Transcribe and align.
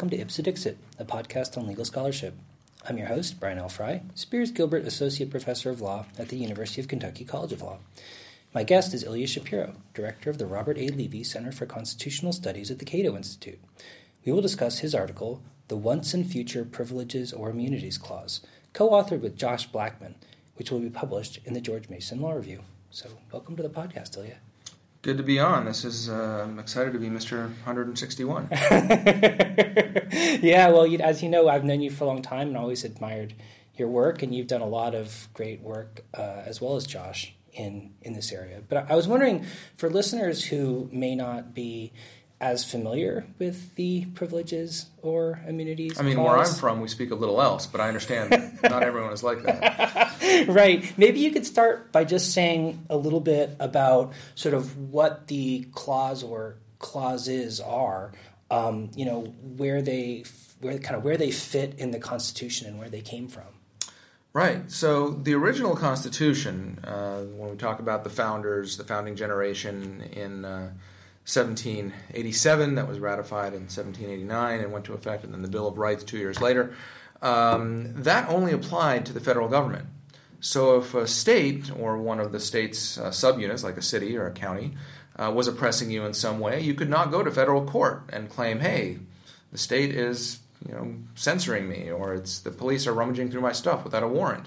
Welcome 0.00 0.16
to 0.16 0.22
Ipse 0.22 0.38
Dixit, 0.38 0.78
a 0.98 1.04
podcast 1.04 1.58
on 1.58 1.66
legal 1.66 1.84
scholarship. 1.84 2.34
I'm 2.88 2.96
your 2.96 3.08
host, 3.08 3.38
Brian 3.38 3.58
L. 3.58 3.68
Frye, 3.68 4.00
Spears 4.14 4.50
Gilbert 4.50 4.86
Associate 4.86 5.30
Professor 5.30 5.68
of 5.68 5.82
Law 5.82 6.06
at 6.18 6.30
the 6.30 6.38
University 6.38 6.80
of 6.80 6.88
Kentucky 6.88 7.22
College 7.22 7.52
of 7.52 7.60
Law. 7.60 7.80
My 8.54 8.62
guest 8.62 8.94
is 8.94 9.04
Ilya 9.04 9.26
Shapiro, 9.26 9.74
Director 9.92 10.30
of 10.30 10.38
the 10.38 10.46
Robert 10.46 10.78
A. 10.78 10.88
Levy 10.88 11.22
Center 11.22 11.52
for 11.52 11.66
Constitutional 11.66 12.32
Studies 12.32 12.70
at 12.70 12.78
the 12.78 12.86
Cato 12.86 13.14
Institute. 13.14 13.60
We 14.24 14.32
will 14.32 14.40
discuss 14.40 14.78
his 14.78 14.94
article, 14.94 15.42
The 15.68 15.76
Once 15.76 16.14
and 16.14 16.26
Future 16.26 16.64
Privileges 16.64 17.34
or 17.34 17.50
Immunities 17.50 17.98
Clause, 17.98 18.40
co 18.72 18.88
authored 18.88 19.20
with 19.20 19.36
Josh 19.36 19.66
Blackman, 19.66 20.14
which 20.54 20.70
will 20.70 20.80
be 20.80 20.88
published 20.88 21.40
in 21.44 21.52
the 21.52 21.60
George 21.60 21.90
Mason 21.90 22.22
Law 22.22 22.32
Review. 22.32 22.62
So, 22.90 23.10
welcome 23.30 23.54
to 23.56 23.62
the 23.62 23.68
podcast, 23.68 24.16
Ilya. 24.16 24.38
Good 25.02 25.16
to 25.16 25.22
be 25.22 25.38
on. 25.38 25.64
This 25.64 25.86
is 25.86 26.10
uh, 26.10 26.46
excited 26.58 26.92
to 26.92 26.98
be 26.98 27.08
Mr. 27.08 27.44
161. 27.64 28.48
yeah, 30.42 30.68
well, 30.68 30.86
you, 30.86 30.98
as 30.98 31.22
you 31.22 31.30
know, 31.30 31.48
I've 31.48 31.64
known 31.64 31.80
you 31.80 31.90
for 31.90 32.04
a 32.04 32.06
long 32.06 32.20
time 32.20 32.48
and 32.48 32.56
always 32.58 32.84
admired 32.84 33.32
your 33.76 33.88
work, 33.88 34.22
and 34.22 34.34
you've 34.34 34.46
done 34.46 34.60
a 34.60 34.68
lot 34.68 34.94
of 34.94 35.30
great 35.32 35.62
work 35.62 36.04
uh, 36.12 36.42
as 36.44 36.60
well 36.60 36.76
as 36.76 36.86
Josh 36.86 37.34
in 37.54 37.94
in 38.02 38.12
this 38.12 38.30
area. 38.30 38.60
But 38.68 38.90
I 38.90 38.94
was 38.94 39.08
wondering, 39.08 39.46
for 39.78 39.88
listeners 39.88 40.44
who 40.44 40.90
may 40.92 41.14
not 41.14 41.54
be 41.54 41.94
as 42.40 42.64
familiar 42.64 43.26
with 43.38 43.74
the 43.74 44.06
privileges 44.14 44.86
or 45.02 45.40
immunities. 45.46 46.00
I 46.00 46.02
mean, 46.02 46.22
where 46.22 46.38
I'm 46.38 46.52
from, 46.52 46.80
we 46.80 46.88
speak 46.88 47.10
a 47.10 47.14
little 47.14 47.42
else, 47.42 47.66
but 47.66 47.80
I 47.80 47.88
understand 47.88 48.30
not 48.62 48.82
everyone 48.82 49.12
is 49.12 49.22
like 49.22 49.42
that. 49.42 50.46
right. 50.48 50.92
Maybe 50.96 51.20
you 51.20 51.30
could 51.32 51.44
start 51.44 51.92
by 51.92 52.04
just 52.04 52.32
saying 52.32 52.86
a 52.88 52.96
little 52.96 53.20
bit 53.20 53.56
about 53.60 54.14
sort 54.34 54.54
of 54.54 54.76
what 54.90 55.26
the 55.26 55.66
clause 55.72 56.22
or 56.22 56.56
clauses 56.78 57.60
are. 57.60 58.12
Um, 58.50 58.90
you 58.96 59.04
know, 59.04 59.20
where 59.42 59.80
they 59.80 60.24
where 60.60 60.76
kind 60.78 60.96
of 60.96 61.04
where 61.04 61.16
they 61.16 61.30
fit 61.30 61.74
in 61.78 61.92
the 61.92 62.00
Constitution 62.00 62.66
and 62.66 62.78
where 62.78 62.88
they 62.88 63.00
came 63.00 63.28
from. 63.28 63.44
Right. 64.32 64.70
So 64.70 65.10
the 65.10 65.34
original 65.34 65.74
Constitution, 65.74 66.78
uh, 66.84 67.20
when 67.20 67.50
we 67.50 67.56
talk 67.56 67.80
about 67.80 68.04
the 68.04 68.10
founders, 68.10 68.76
the 68.76 68.84
founding 68.84 69.16
generation 69.16 70.02
in 70.12 70.44
uh, 70.44 70.70
1787 71.34 72.74
that 72.74 72.88
was 72.88 72.98
ratified 72.98 73.52
in 73.52 73.62
1789 73.62 74.60
and 74.60 74.72
went 74.72 74.84
to 74.86 74.94
effect, 74.94 75.22
and 75.22 75.32
then 75.32 75.42
the 75.42 75.48
Bill 75.48 75.68
of 75.68 75.78
Rights 75.78 76.02
two 76.02 76.18
years 76.18 76.40
later. 76.40 76.74
Um, 77.22 78.02
that 78.02 78.28
only 78.28 78.52
applied 78.52 79.06
to 79.06 79.12
the 79.12 79.20
federal 79.20 79.48
government. 79.48 79.86
So 80.40 80.78
if 80.78 80.94
a 80.94 81.06
state 81.06 81.70
or 81.78 81.98
one 81.98 82.18
of 82.18 82.32
the 82.32 82.40
state's 82.40 82.98
uh, 82.98 83.10
subunits, 83.10 83.62
like 83.62 83.76
a 83.76 83.82
city 83.82 84.16
or 84.16 84.26
a 84.26 84.32
county, 84.32 84.72
uh, 85.16 85.30
was 85.30 85.46
oppressing 85.46 85.90
you 85.90 86.04
in 86.04 86.14
some 86.14 86.40
way, 86.40 86.60
you 86.60 86.74
could 86.74 86.88
not 86.88 87.10
go 87.10 87.22
to 87.22 87.30
federal 87.30 87.64
court 87.64 88.04
and 88.10 88.30
claim, 88.30 88.60
"Hey, 88.60 88.98
the 89.52 89.58
state 89.58 89.90
is 89.90 90.38
you 90.66 90.74
know 90.74 90.94
censoring 91.14 91.68
me, 91.68 91.90
or 91.90 92.14
it's 92.14 92.40
the 92.40 92.50
police 92.50 92.86
are 92.86 92.94
rummaging 92.94 93.30
through 93.30 93.42
my 93.42 93.52
stuff 93.52 93.84
without 93.84 94.02
a 94.02 94.08
warrant." 94.08 94.46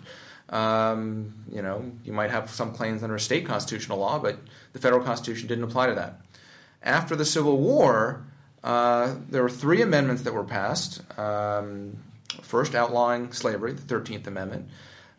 Um, 0.50 1.34
you 1.52 1.62
know, 1.62 1.92
you 2.04 2.12
might 2.12 2.32
have 2.32 2.50
some 2.50 2.74
claims 2.74 3.04
under 3.04 3.18
state 3.20 3.46
constitutional 3.46 4.00
law, 4.00 4.20
but 4.20 4.40
the 4.74 4.80
federal 4.80 5.04
constitution 5.04 5.48
didn't 5.48 5.64
apply 5.64 5.88
to 5.88 5.96
that 5.96 6.20
after 6.84 7.16
the 7.16 7.26
Civil 7.26 7.58
War, 7.58 8.26
uh, 8.64 9.16
there 9.30 9.42
were 9.42 9.50
three 9.50 9.82
amendments 9.82 10.24
that 10.24 10.34
were 10.34 10.44
passed. 10.44 11.02
Um, 11.18 11.98
first, 12.42 12.76
outlawing 12.76 13.34
slavery, 13.34 13.74
the 13.74 13.82
13th 13.82 14.28
Amendment. 14.28 14.70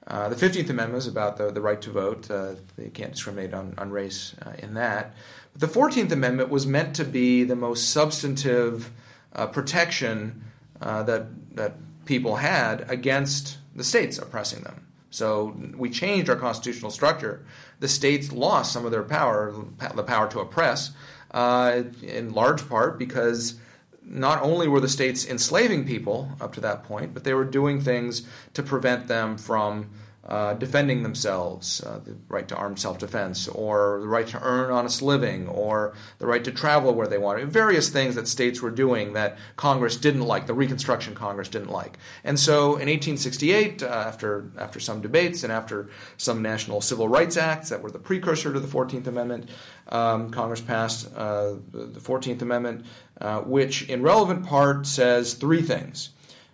Uh, 0.07 0.29
the 0.29 0.37
15th 0.37 0.69
Amendment 0.71 0.99
is 0.99 1.07
about 1.07 1.37
the, 1.37 1.51
the 1.51 1.61
right 1.61 1.81
to 1.83 1.91
vote. 1.91 2.31
Uh, 2.31 2.55
you 2.79 2.91
can't 2.91 3.13
discriminate 3.13 3.55
on, 3.55 3.75
on 3.79 3.91
race 3.91 4.35
uh, 4.45 4.53
in 4.59 4.75
that. 4.75 5.15
But 5.53 5.61
the 5.61 5.79
14th 5.79 6.13
Amendment 6.13 6.51
was 6.51 6.67
meant 6.67 6.97
to 6.97 7.05
be 7.05 7.45
the 7.45 7.57
most 7.57 7.91
substantive 7.91 8.91
uh, 9.33 9.47
protection 9.47 10.45
uh, 10.81 11.03
that, 11.05 11.57
that 11.57 11.77
people 12.05 12.37
had 12.37 12.89
against 12.91 13.59
the 13.75 13.85
states 13.85 14.19
oppressing 14.19 14.63
them. 14.63 14.87
So 15.11 15.57
we 15.77 15.91
changed 15.91 16.29
our 16.29 16.37
constitutional 16.37 16.91
structure. 16.91 17.45
The 17.81 17.89
states 17.89 18.33
lost 18.33 18.73
some 18.73 18.85
of 18.85 18.91
their 18.91 19.05
power, 19.05 19.55
the 19.95 20.03
power 20.03 20.29
to 20.31 20.41
oppress, 20.41 20.91
uh, 21.35 21.83
in 22.03 22.33
large 22.33 22.67
part 22.69 22.99
because 22.99 23.57
not 24.03 24.43
only 24.43 24.69
were 24.69 24.81
the 24.81 24.89
states 24.89 25.27
enslaving 25.27 25.85
people 25.85 26.31
up 26.41 26.55
to 26.55 26.61
that 26.61 26.85
point, 26.85 27.13
but 27.13 27.25
they 27.25 27.35
were 27.35 27.45
doing 27.45 27.81
things 27.81 28.23
to 28.53 28.63
prevent 28.63 29.09
them 29.09 29.37
from 29.37 29.91
uh, 30.27 30.55
defending 30.55 31.03
themselves, 31.03 31.83
uh, 31.83 32.01
the 32.03 32.17
right 32.29 32.49
to 32.49 32.57
armed 32.57 32.79
self 32.79 32.99
defense, 32.99 33.47
or 33.47 34.01
the 34.01 34.09
right 34.09 34.27
to 34.27 34.41
earn 34.41 34.71
honest 34.71 35.03
living, 35.03 35.47
or 35.49 35.95
the 36.19 36.27
right 36.27 36.43
to 36.45 36.51
travel 36.51 36.95
where 36.95 37.07
they 37.07 37.19
wanted. 37.19 37.53
Various 37.53 37.91
things 37.91 38.15
that 38.15 38.27
states 38.27 38.63
were 38.63 38.71
doing 38.71 39.13
that 39.13 39.37
Congress 39.57 39.97
didn't 39.99 40.23
like, 40.23 40.47
the 40.47 40.55
Reconstruction 40.55 41.15
Congress 41.15 41.49
didn't 41.49 41.69
like. 41.69 41.99
And 42.25 42.41
so 42.41 42.77
in 42.77 42.89
1868, 42.89 43.83
uh, 43.83 43.87
after, 43.87 44.51
after 44.59 44.81
some 44.81 45.03
debates 45.03 45.45
and 45.45 45.53
after 45.53 45.91
some 46.17 46.41
national 46.41 46.81
civil 46.81 47.07
rights 47.07 47.37
acts 47.37 47.69
that 47.69 47.83
were 47.83 47.91
the 47.91 47.99
precursor 47.99 48.51
to 48.51 48.61
the 48.61 48.69
14th 48.69 49.07
Amendment, 49.07 49.51
um, 49.89 50.31
Congress 50.31 50.63
passed 50.63 51.07
uh, 51.15 51.55
the 51.71 52.01
14th 52.01 52.41
Amendment, 52.41 52.87
uh, 53.21 53.41
which 53.41 53.89
in 53.91 54.01
relevant 54.03 54.47
part 54.47 54.87
says 54.87 55.35
three 55.35 55.61
things. 55.61 56.11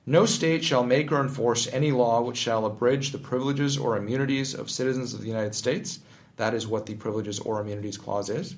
No 0.07 0.27
state 0.27 0.65
shall 0.65 0.83
make 0.83 1.13
or 1.13 1.21
enforce 1.21 1.69
any 1.73 1.93
law 1.93 2.23
which 2.23 2.39
shall 2.39 2.65
abridge 2.65 3.13
the 3.13 3.19
privileges 3.19 3.77
or 3.77 3.97
immunities 3.97 4.55
of 4.55 4.71
citizens 4.71 5.13
of 5.13 5.21
the 5.21 5.29
United 5.29 5.55
States. 5.55 6.01
That 6.37 6.55
is 6.55 6.67
what 6.67 6.87
the 6.87 6.95
Privileges 6.95 7.39
or 7.39 7.61
Immunities 7.61 7.99
Clause 7.99 8.31
is. 8.31 8.57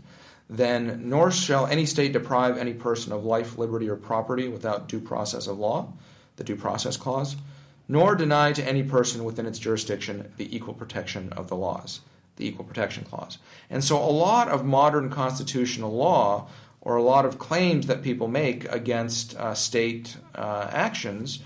Then, 0.48 1.08
nor 1.08 1.32
shall 1.32 1.66
any 1.66 1.84
state 1.84 2.12
deprive 2.12 2.56
any 2.56 2.74
person 2.74 3.12
of 3.12 3.24
life, 3.24 3.58
liberty, 3.58 3.88
or 3.88 3.96
property 3.96 4.48
without 4.48 4.88
due 4.88 5.00
process 5.00 5.46
of 5.46 5.58
law, 5.58 5.92
the 6.36 6.44
Due 6.44 6.56
Process 6.56 6.96
Clause, 6.96 7.36
nor 7.88 8.14
deny 8.14 8.52
to 8.52 8.64
any 8.64 8.82
person 8.82 9.24
within 9.24 9.46
its 9.46 9.58
jurisdiction 9.58 10.32
the 10.36 10.54
equal 10.54 10.74
protection 10.74 11.32
of 11.32 11.48
the 11.48 11.56
laws, 11.56 12.02
the 12.36 12.46
Equal 12.46 12.64
Protection 12.64 13.04
Clause. 13.04 13.38
And 13.68 13.82
so, 13.82 13.96
a 13.96 14.06
lot 14.06 14.48
of 14.48 14.64
modern 14.64 15.10
constitutional 15.10 15.92
law 15.92 16.48
or 16.82 16.96
a 16.96 17.02
lot 17.02 17.24
of 17.24 17.38
claims 17.38 17.86
that 17.86 18.02
people 18.02 18.28
make 18.28 18.64
against 18.70 19.36
uh, 19.36 19.54
state 19.54 20.16
uh, 20.34 20.68
actions 20.70 21.38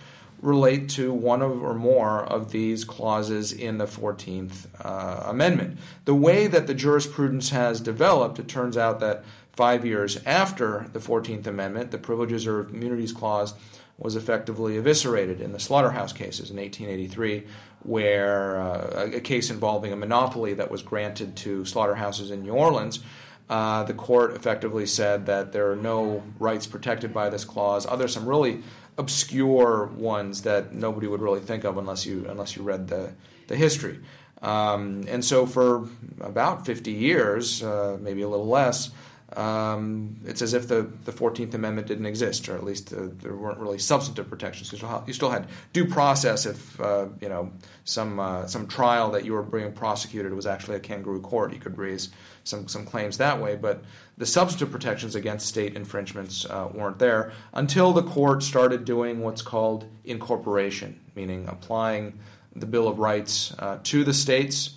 relate 0.43 0.89
to 0.89 1.13
one 1.13 1.43
of 1.43 1.63
or 1.63 1.75
more 1.75 2.25
of 2.25 2.53
these 2.53 2.85
clauses 2.85 3.53
in 3.53 3.79
the 3.79 3.87
14th 3.87 4.67
uh, 4.85 5.25
Amendment. 5.31 5.79
The 6.05 6.15
way 6.15 6.47
that 6.47 6.67
the 6.67 6.75
jurisprudence 6.75 7.51
has 7.51 7.81
developed, 7.81 8.39
it 8.39 8.49
turns 8.49 8.77
out 8.77 9.01
that 9.01 9.25
five 9.53 9.87
years 9.87 10.19
after 10.27 10.89
the 10.93 10.99
14th 10.99 11.47
Amendment, 11.47 11.91
the 11.91 11.99
Privileges 11.99 12.47
or 12.47 12.69
Immunities 12.69 13.13
Clause 13.13 13.55
was 13.99 14.15
effectively 14.15 14.77
eviscerated 14.77 15.41
in 15.41 15.53
the 15.53 15.59
slaughterhouse 15.59 16.13
cases 16.13 16.51
in 16.51 16.57
1883, 16.57 17.47
where 17.83 18.61
uh, 18.61 19.11
a 19.15 19.21
case 19.21 19.49
involving 19.49 19.93
a 19.93 19.97
monopoly 19.97 20.53
that 20.53 20.71
was 20.71 20.83
granted 20.83 21.35
to 21.37 21.65
slaughterhouses 21.65 22.31
in 22.31 22.43
New 22.43 22.53
Orleans 22.53 23.01
uh, 23.49 23.85
the 23.85 23.95
court 23.95 24.35
effectively 24.35 24.87
said 24.87 25.27
that 25.27 25.53
there 25.53 25.71
are 25.71 25.77
no 25.77 26.23
rights 26.39 26.67
protected 26.67 27.15
by 27.15 27.29
this 27.29 27.45
clause. 27.45 27.87
Other 27.87 28.09
some 28.09 28.27
really 28.29 28.63
obscure 28.99 29.87
ones 29.87 30.43
that 30.43 30.73
nobody 30.73 31.07
would 31.07 31.21
really 31.21 31.41
think 31.41 31.65
of 31.65 31.77
unless 31.77 32.07
you 32.07 32.27
unless 32.29 32.57
you 32.57 32.63
read 32.63 32.89
the 32.89 33.13
the 33.49 33.57
history. 33.57 34.01
Um, 34.43 35.05
and 35.09 35.25
so 35.25 35.47
for 35.47 35.89
about 36.21 36.67
50 36.67 36.93
years, 36.93 37.63
uh, 37.63 37.97
maybe 38.01 38.23
a 38.23 38.29
little 38.29 38.47
less, 38.47 38.91
um, 39.37 40.17
it's 40.25 40.41
as 40.41 40.55
if 40.55 40.67
the, 40.67 40.91
the 41.05 41.13
14th 41.13 41.53
Amendment 41.53 41.87
didn't 41.87 42.07
exist, 42.07 42.49
or 42.49 42.57
at 42.57 42.65
least 42.65 42.93
uh, 42.93 43.09
there 43.21 43.37
weren't 43.37 43.59
really 43.59 43.79
substantive 43.79 44.31
protections. 44.31 44.73
You 44.73 45.13
still 45.13 45.31
had 45.31 45.47
due 45.75 45.85
process 45.85 46.47
if 46.47 46.81
uh, 46.81 47.09
you 47.21 47.29
know 47.29 47.53
some 47.85 48.19
uh, 48.19 48.47
some 48.47 48.67
trial 48.67 49.11
that 49.11 49.27
you 49.27 49.35
were 49.35 49.43
being 49.43 49.73
prosecuted 49.73 50.33
was 50.33 50.47
actually 50.47 50.77
a 50.77 50.81
kangaroo 50.81 51.21
court. 51.21 51.53
You 51.53 51.61
could 51.61 51.77
raise 51.77 52.09
some 52.45 52.67
some 52.67 52.87
claims 52.87 53.19
that 53.19 53.41
way, 53.41 53.57
but 53.57 53.85
the 54.17 54.25
substantive 54.25 54.71
protections 54.71 55.15
against 55.15 55.47
state 55.47 55.77
infringements 55.77 56.47
uh, 56.47 56.71
weren't 56.73 56.99
there 56.99 57.33
until 57.53 57.93
the 57.93 58.03
court 58.03 58.43
started 58.43 58.87
doing 58.87 59.21
what's 59.21 59.43
called 59.43 59.85
incorporation, 60.05 60.99
meaning 61.15 61.47
applying 61.47 62.19
the 62.55 62.67
Bill 62.67 62.89
of 62.89 62.99
Rights 62.99 63.55
uh, 63.59 63.79
to 63.85 64.03
the 64.03 64.15
states. 64.15 64.71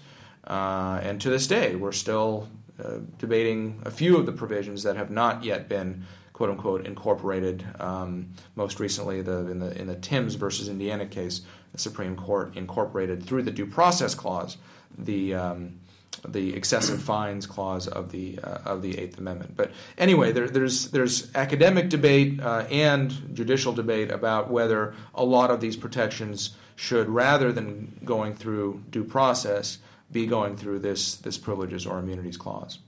Uh, 0.46 1.00
and 1.04 1.22
to 1.22 1.30
this 1.30 1.48
day, 1.48 1.76
we're 1.76 1.92
still 1.92 2.50
uh, 2.84 3.00
debating 3.18 3.82
a 3.86 3.92
few 3.92 4.18
of 4.18 4.26
the 4.26 4.32
provisions 4.32 4.84
that 4.84 4.96
have 4.96 5.10
not 5.10 5.44
yet 5.44 5.68
been 5.68 6.06
quote 6.34 6.50
unquote 6.50 6.86
incorporated. 6.86 7.66
Um, 7.80 8.30
most 8.56 8.80
recently, 8.80 9.22
the, 9.22 9.50
in 9.50 9.60
the 9.60 9.80
in 9.80 9.88
the 9.88 9.96
Timbs 9.96 10.36
versus 10.36 10.70
Indiana 10.70 11.06
case, 11.06 11.42
the 11.72 11.80
Supreme 11.80 12.16
Court 12.16 12.56
incorporated 12.56 13.24
through 13.24 13.44
the 13.44 13.52
Due 13.52 13.66
Process 13.66 14.16
Clause 14.16 14.58
the 14.98 15.34
um, 15.34 15.80
the 16.28 16.56
excessive 16.56 17.02
fines 17.02 17.46
clause 17.46 17.88
of 17.88 18.12
the 18.12 18.40
uh, 18.40 18.60
of 18.66 18.82
the 18.82 18.98
Eighth 18.98 19.18
Amendment. 19.18 19.56
But 19.56 19.72
anyway, 19.98 20.32
there, 20.32 20.50
there's 20.50 20.92
there's 20.92 21.34
academic 21.36 21.90
debate 21.90 22.42
uh, 22.42 22.66
and 22.70 23.12
judicial 23.34 23.74
debate 23.74 24.12
about 24.12 24.50
whether 24.50 24.94
a 25.16 25.24
lot 25.24 25.52
of 25.52 25.62
these 25.62 25.78
protections 25.78 26.56
should, 26.76 27.10
rather 27.10 27.52
than 27.52 28.00
going 28.04 28.34
through 28.34 28.84
due 28.90 29.04
process, 29.04 29.80
be 30.12 30.26
going 30.26 30.58
through 30.58 30.80
this 30.80 31.16
this 31.16 31.38
privileges 31.38 31.86
or 31.86 32.00
immunities 32.00 32.38
clause. 32.38 32.80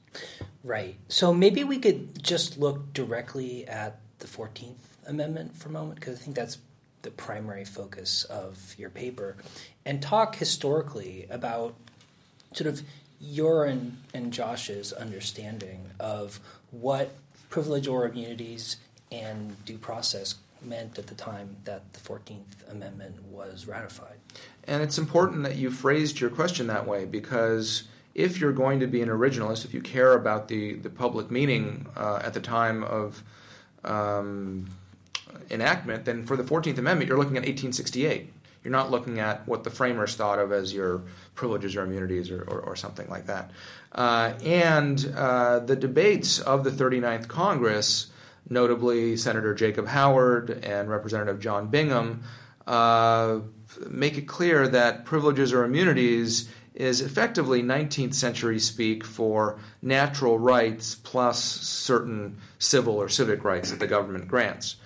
Right. 0.63 0.97
So 1.07 1.33
maybe 1.33 1.63
we 1.63 1.79
could 1.79 2.23
just 2.23 2.57
look 2.57 2.93
directly 2.93 3.67
at 3.67 3.99
the 4.19 4.27
Fourteenth 4.27 4.97
Amendment 5.05 5.55
for 5.55 5.69
a 5.69 5.71
moment? 5.71 5.99
Because 5.99 6.19
I 6.19 6.21
think 6.21 6.35
that's 6.35 6.57
the 7.01 7.11
primary 7.11 7.65
focus 7.65 8.23
of 8.25 8.75
your 8.77 8.89
paper, 8.89 9.37
and 9.85 10.01
talk 10.01 10.35
historically 10.35 11.25
about 11.29 11.75
sort 12.53 12.67
of 12.67 12.81
your 13.19 13.65
and, 13.65 13.97
and 14.13 14.31
Josh's 14.31 14.93
understanding 14.93 15.89
of 15.99 16.39
what 16.71 17.11
privilege 17.49 17.87
or 17.87 18.07
immunities 18.07 18.77
and 19.11 19.63
due 19.65 19.77
process 19.77 20.35
meant 20.63 20.97
at 20.97 21.07
the 21.07 21.15
time 21.15 21.57
that 21.65 21.93
the 21.93 21.99
14th 21.99 22.69
Amendment 22.69 23.23
was 23.23 23.67
ratified. 23.67 24.17
And 24.65 24.81
it's 24.81 24.97
important 24.97 25.43
that 25.43 25.55
you 25.55 25.71
phrased 25.71 26.19
your 26.19 26.29
question 26.29 26.67
that 26.67 26.87
way 26.87 27.05
because 27.05 27.83
if 28.13 28.39
you're 28.39 28.53
going 28.53 28.79
to 28.79 28.87
be 28.87 29.01
an 29.01 29.09
originalist, 29.09 29.65
if 29.65 29.73
you 29.73 29.81
care 29.81 30.13
about 30.13 30.47
the, 30.47 30.75
the 30.75 30.89
public 30.89 31.31
meaning 31.31 31.87
uh, 31.95 32.19
at 32.23 32.33
the 32.33 32.39
time 32.39 32.83
of 32.83 33.23
um, 33.83 34.69
enactment, 35.49 36.05
then 36.05 36.25
for 36.25 36.35
the 36.35 36.43
14th 36.43 36.77
Amendment, 36.77 37.07
you're 37.07 37.17
looking 37.17 37.37
at 37.37 37.43
1868. 37.43 38.33
You're 38.63 38.71
not 38.71 38.91
looking 38.91 39.19
at 39.19 39.47
what 39.47 39.63
the 39.63 39.71
framers 39.71 40.15
thought 40.15 40.37
of 40.37 40.51
as 40.51 40.73
your 40.73 41.01
privileges 41.33 41.75
or 41.75 41.83
immunities 41.83 42.29
or, 42.29 42.43
or, 42.43 42.59
or 42.59 42.75
something 42.75 43.09
like 43.09 43.25
that. 43.25 43.49
Uh, 43.91 44.33
and 44.43 45.11
uh, 45.15 45.59
the 45.59 45.75
debates 45.75 46.39
of 46.39 46.63
the 46.63 46.69
39th 46.69 47.27
Congress 47.27 48.10
notably 48.49 49.17
Senator 49.17 49.53
Jacob 49.53 49.87
Howard 49.87 50.49
and 50.49 50.89
Representative 50.89 51.39
John 51.39 51.67
Bingham, 51.67 52.23
uh, 52.67 53.39
make 53.89 54.17
it 54.17 54.27
clear 54.27 54.67
that 54.67 55.05
privileges 55.05 55.53
or 55.53 55.63
immunities 55.63 56.49
is 56.73 57.01
effectively 57.01 57.61
19th 57.61 58.13
century 58.13 58.59
speak 58.59 59.03
for 59.03 59.59
natural 59.81 60.39
rights 60.39 60.95
plus 60.95 61.41
certain 61.43 62.37
civil 62.59 62.95
or 62.95 63.09
civic 63.09 63.43
rights 63.43 63.71
that 63.71 63.79
the 63.79 63.87
government 63.87 64.27
grants. 64.27 64.77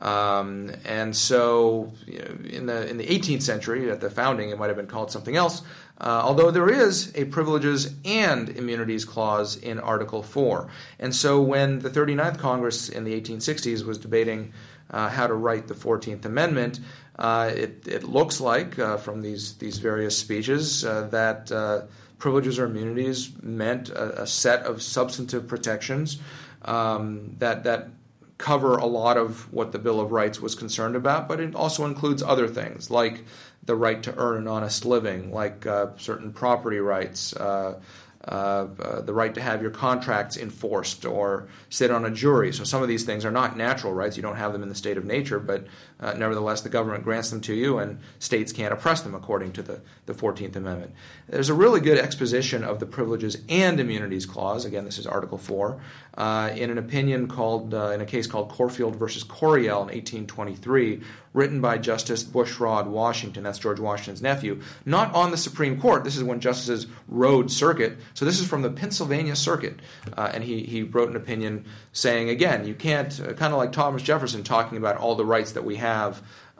Um, 0.00 0.72
and 0.84 1.14
so, 1.14 1.92
you 2.06 2.18
know, 2.18 2.48
in 2.48 2.66
the 2.66 2.88
in 2.88 2.98
the 2.98 3.06
18th 3.06 3.42
century, 3.42 3.90
at 3.90 4.00
the 4.00 4.10
founding, 4.10 4.50
it 4.50 4.58
might 4.58 4.66
have 4.66 4.76
been 4.76 4.86
called 4.86 5.10
something 5.10 5.36
else. 5.36 5.62
Uh, 6.00 6.20
although 6.24 6.50
there 6.50 6.68
is 6.68 7.12
a 7.14 7.24
privileges 7.26 7.94
and 8.04 8.48
immunities 8.48 9.04
clause 9.04 9.56
in 9.56 9.78
Article 9.78 10.22
4. 10.22 10.68
And 10.98 11.14
so 11.14 11.40
when 11.40 11.78
the 11.78 11.90
39th 11.90 12.38
Congress 12.38 12.88
in 12.88 13.04
the 13.04 13.20
1860s 13.20 13.84
was 13.84 13.98
debating 13.98 14.52
uh, 14.90 15.08
how 15.08 15.26
to 15.26 15.34
write 15.34 15.68
the 15.68 15.74
14th 15.74 16.24
Amendment, 16.24 16.80
uh, 17.16 17.50
it, 17.54 17.86
it, 17.86 18.02
looks 18.02 18.40
like 18.40 18.76
uh, 18.78 18.96
from 18.96 19.22
these, 19.22 19.54
these 19.58 19.78
various 19.78 20.18
speeches 20.18 20.84
uh, 20.84 21.02
that 21.12 21.50
uh, 21.52 21.82
privileges 22.18 22.58
or 22.58 22.66
immunities 22.66 23.30
meant 23.40 23.88
a, 23.88 24.22
a 24.22 24.26
set 24.26 24.64
of 24.64 24.82
substantive 24.82 25.46
protections 25.46 26.18
um, 26.62 27.36
that, 27.38 27.64
that 27.64 27.88
cover 28.36 28.76
a 28.76 28.86
lot 28.86 29.16
of 29.16 29.52
what 29.52 29.70
the 29.70 29.78
Bill 29.78 30.00
of 30.00 30.10
Rights 30.10 30.40
was 30.40 30.54
concerned 30.54 30.96
about, 30.96 31.28
but 31.28 31.38
it 31.38 31.54
also 31.54 31.86
includes 31.86 32.22
other 32.22 32.48
things 32.48 32.90
like 32.90 33.24
the 33.66 33.74
right 33.74 34.02
to 34.02 34.14
earn 34.16 34.38
an 34.38 34.48
honest 34.48 34.84
living, 34.84 35.32
like 35.32 35.66
uh, 35.66 35.88
certain 35.96 36.32
property 36.32 36.78
rights, 36.78 37.34
uh, 37.36 37.80
uh, 38.26 38.66
uh, 38.80 39.00
the 39.02 39.12
right 39.12 39.34
to 39.34 39.40
have 39.40 39.60
your 39.60 39.70
contracts 39.70 40.36
enforced 40.36 41.04
or 41.04 41.46
sit 41.68 41.90
on 41.90 42.04
a 42.06 42.10
jury. 42.10 42.52
So 42.52 42.64
some 42.64 42.82
of 42.82 42.88
these 42.88 43.04
things 43.04 43.24
are 43.24 43.30
not 43.30 43.56
natural 43.56 43.92
rights. 43.92 44.16
You 44.16 44.22
don't 44.22 44.36
have 44.36 44.52
them 44.52 44.62
in 44.62 44.68
the 44.68 44.74
state 44.74 44.96
of 44.96 45.04
nature, 45.04 45.38
but 45.38 45.66
uh, 46.00 46.12
nevertheless, 46.14 46.60
the 46.60 46.68
government 46.68 47.04
grants 47.04 47.30
them 47.30 47.40
to 47.42 47.54
you, 47.54 47.78
and 47.78 48.00
states 48.18 48.52
can't 48.52 48.72
oppress 48.72 49.02
them 49.02 49.14
according 49.14 49.52
to 49.52 49.62
the, 49.62 49.80
the 50.06 50.12
14th 50.12 50.56
Amendment. 50.56 50.92
There's 51.28 51.48
a 51.48 51.54
really 51.54 51.80
good 51.80 51.98
exposition 51.98 52.64
of 52.64 52.80
the 52.80 52.86
Privileges 52.86 53.38
and 53.48 53.78
Immunities 53.78 54.26
Clause. 54.26 54.64
Again, 54.64 54.84
this 54.84 54.98
is 54.98 55.06
Article 55.06 55.38
4, 55.38 55.80
uh, 56.16 56.50
in 56.54 56.70
an 56.70 56.78
opinion 56.78 57.28
called, 57.28 57.72
uh, 57.72 57.90
in 57.90 58.00
a 58.00 58.06
case 58.06 58.26
called 58.26 58.48
Corfield 58.50 58.96
versus 58.96 59.22
Coryell 59.22 59.82
in 59.82 59.88
1823, 59.88 61.00
written 61.32 61.60
by 61.60 61.76
Justice 61.76 62.22
Bushrod 62.22 62.86
Washington, 62.86 63.42
that's 63.42 63.58
George 63.58 63.80
Washington's 63.80 64.22
nephew, 64.22 64.60
not 64.84 65.12
on 65.14 65.32
the 65.32 65.36
Supreme 65.36 65.80
Court. 65.80 66.04
This 66.04 66.16
is 66.16 66.22
when 66.22 66.40
justices 66.40 66.86
rode 67.08 67.50
circuit. 67.50 67.98
So 68.14 68.24
this 68.24 68.40
is 68.40 68.46
from 68.46 68.62
the 68.62 68.70
Pennsylvania 68.70 69.34
Circuit. 69.34 69.80
Uh, 70.16 70.30
and 70.32 70.44
he, 70.44 70.62
he 70.62 70.82
wrote 70.84 71.10
an 71.10 71.16
opinion 71.16 71.64
saying, 71.92 72.28
again, 72.28 72.66
you 72.66 72.74
can't, 72.74 73.20
uh, 73.20 73.32
kind 73.32 73.52
of 73.52 73.58
like 73.58 73.72
Thomas 73.72 74.02
Jefferson 74.02 74.44
talking 74.44 74.78
about 74.78 74.96
all 74.96 75.16
the 75.16 75.24
rights 75.24 75.52
that 75.52 75.64
we 75.64 75.76
have. 75.76 75.93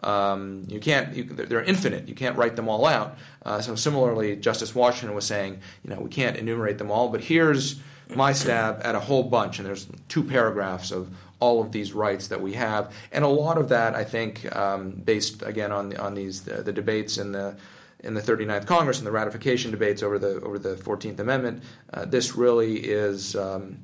Um, 0.02 0.64
you 0.68 0.80
can't, 0.80 1.16
you, 1.16 1.24
they're 1.24 1.62
infinite. 1.62 2.08
You 2.08 2.14
can't 2.14 2.36
write 2.36 2.56
them 2.56 2.68
all 2.68 2.84
out. 2.84 3.16
Uh, 3.42 3.60
so 3.60 3.74
similarly, 3.74 4.36
Justice 4.36 4.74
Washington 4.74 5.14
was 5.14 5.24
saying, 5.24 5.60
you 5.82 5.90
know, 5.90 6.00
we 6.00 6.10
can't 6.10 6.36
enumerate 6.36 6.78
them 6.78 6.90
all, 6.90 7.08
but 7.08 7.22
here's 7.22 7.80
my 8.14 8.32
stab 8.32 8.80
at 8.84 8.94
a 8.94 9.00
whole 9.00 9.22
bunch, 9.22 9.58
and 9.58 9.66
there's 9.66 9.86
two 10.08 10.22
paragraphs 10.22 10.90
of 10.90 11.10
all 11.40 11.60
of 11.60 11.72
these 11.72 11.92
rights 11.92 12.28
that 12.28 12.40
we 12.40 12.54
have, 12.54 12.92
and 13.12 13.24
a 13.24 13.28
lot 13.28 13.58
of 13.58 13.68
that, 13.70 13.94
I 13.94 14.04
think, 14.04 14.54
um, 14.54 14.90
based 14.90 15.42
again 15.42 15.72
on 15.72 15.96
on 15.96 16.14
these 16.14 16.42
the, 16.42 16.62
the, 16.62 16.72
debates 16.72 17.18
in 17.18 17.32
the 17.32 17.56
in 18.00 18.14
the 18.14 18.20
39th 18.20 18.66
Congress 18.66 18.98
and 18.98 19.06
the 19.06 19.12
ratification 19.12 19.70
debates 19.70 20.02
over 20.02 20.18
the 20.18 20.40
over 20.40 20.58
the 20.58 20.74
14th 20.76 21.18
Amendment. 21.18 21.62
Uh, 21.92 22.04
this 22.04 22.36
really 22.36 22.76
is. 22.76 23.34
Um, 23.36 23.78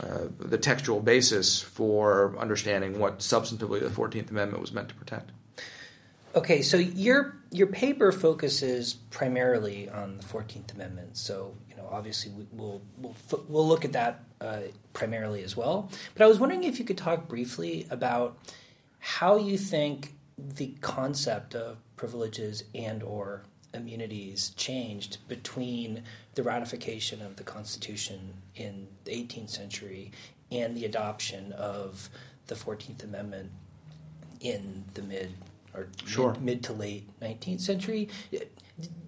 uh, 0.00 0.28
the 0.38 0.58
textual 0.58 1.00
basis 1.00 1.60
for 1.60 2.36
understanding 2.38 2.98
what 2.98 3.20
substantively 3.20 3.80
the 3.80 3.88
14th 3.88 4.30
Amendment 4.30 4.60
was 4.60 4.72
meant 4.72 4.88
to 4.88 4.94
protect. 4.94 5.30
Okay, 6.34 6.60
so 6.60 6.76
your 6.76 7.34
your 7.50 7.66
paper 7.66 8.12
focuses 8.12 8.92
primarily 8.92 9.88
on 9.88 10.18
the 10.18 10.22
Fourteenth 10.22 10.70
Amendment. 10.74 11.16
So 11.16 11.54
you 11.70 11.76
know, 11.76 11.88
obviously, 11.90 12.30
we, 12.30 12.46
will 12.52 12.82
we'll 12.98 13.16
we'll 13.48 13.66
look 13.66 13.86
at 13.86 13.92
that 13.94 14.24
uh, 14.42 14.60
primarily 14.92 15.42
as 15.42 15.56
well. 15.56 15.90
But 16.14 16.24
I 16.24 16.26
was 16.26 16.38
wondering 16.38 16.64
if 16.64 16.78
you 16.78 16.84
could 16.84 16.98
talk 16.98 17.26
briefly 17.26 17.86
about 17.88 18.38
how 18.98 19.38
you 19.38 19.56
think 19.56 20.12
the 20.36 20.74
concept 20.82 21.54
of 21.54 21.78
privileges 21.96 22.64
and 22.74 23.02
or 23.02 23.44
immunities 23.72 24.50
changed 24.56 25.18
between 25.28 26.02
the 26.34 26.42
ratification 26.42 27.22
of 27.22 27.36
the 27.36 27.44
Constitution 27.44 28.34
in 28.56 28.88
the 29.04 29.12
18th 29.12 29.50
century 29.50 30.12
and 30.50 30.76
the 30.76 30.84
adoption 30.84 31.52
of 31.52 32.08
the 32.46 32.54
14th 32.54 33.02
Amendment 33.04 33.50
in 34.40 34.84
the 34.94 35.02
mid 35.02 35.32
or 35.74 35.88
sure. 36.04 36.32
mid, 36.32 36.42
mid, 36.42 36.62
to 36.64 36.72
late 36.72 37.08
19th 37.20 37.60
century. 37.60 38.08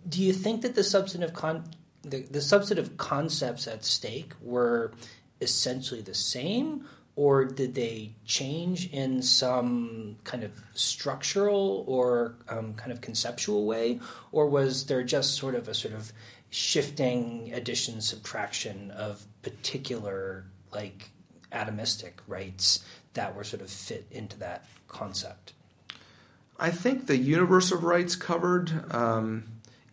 Do 0.08 0.23
you 0.23 0.32
think 0.32 0.62
that 0.62 0.75
the 0.75 0.84
substantive 0.84 1.32
con- 1.32 1.64
the, 2.02 2.23
the 2.23 2.40
substantive 2.40 2.96
concepts 2.96 3.66
at 3.66 3.84
stake 3.84 4.32
were 4.40 4.92
essentially 5.40 6.00
the 6.00 6.14
same, 6.14 6.87
or 7.16 7.44
did 7.44 7.75
they 7.75 8.12
change 8.25 8.90
in 8.92 9.23
some 9.23 10.16
kind 10.25 10.44
of 10.44 10.52
structural 10.75 11.84
or 11.87 12.37
um, 12.49 12.75
kind 12.75 12.92
of 12.92 13.00
conceptual 13.00 13.66
way, 13.66 14.00
or 14.32 14.46
was 14.46 14.87
there 14.87 15.02
just 15.02 15.34
sort 15.34 15.54
of 15.54 15.68
a 15.68 15.75
sort 15.75 15.94
of 15.94 16.12
shifting 16.50 17.52
addition 17.52 18.00
subtraction 18.00 18.90
of 18.90 19.26
particular 19.43 20.45
like 20.73 21.11
atomistic 21.52 22.12
rights 22.26 22.85
that 23.14 23.35
were 23.35 23.45
sort 23.45 23.62
of 23.62 23.71
fit 23.71 24.07
into 24.11 24.38
that 24.38 24.64
concept? 24.87 25.52
I 26.59 26.71
think 26.71 27.07
the 27.07 27.17
universe 27.17 27.71
of 27.71 27.85
rights 27.85 28.17
covered 28.17 28.93
um, 28.93 29.45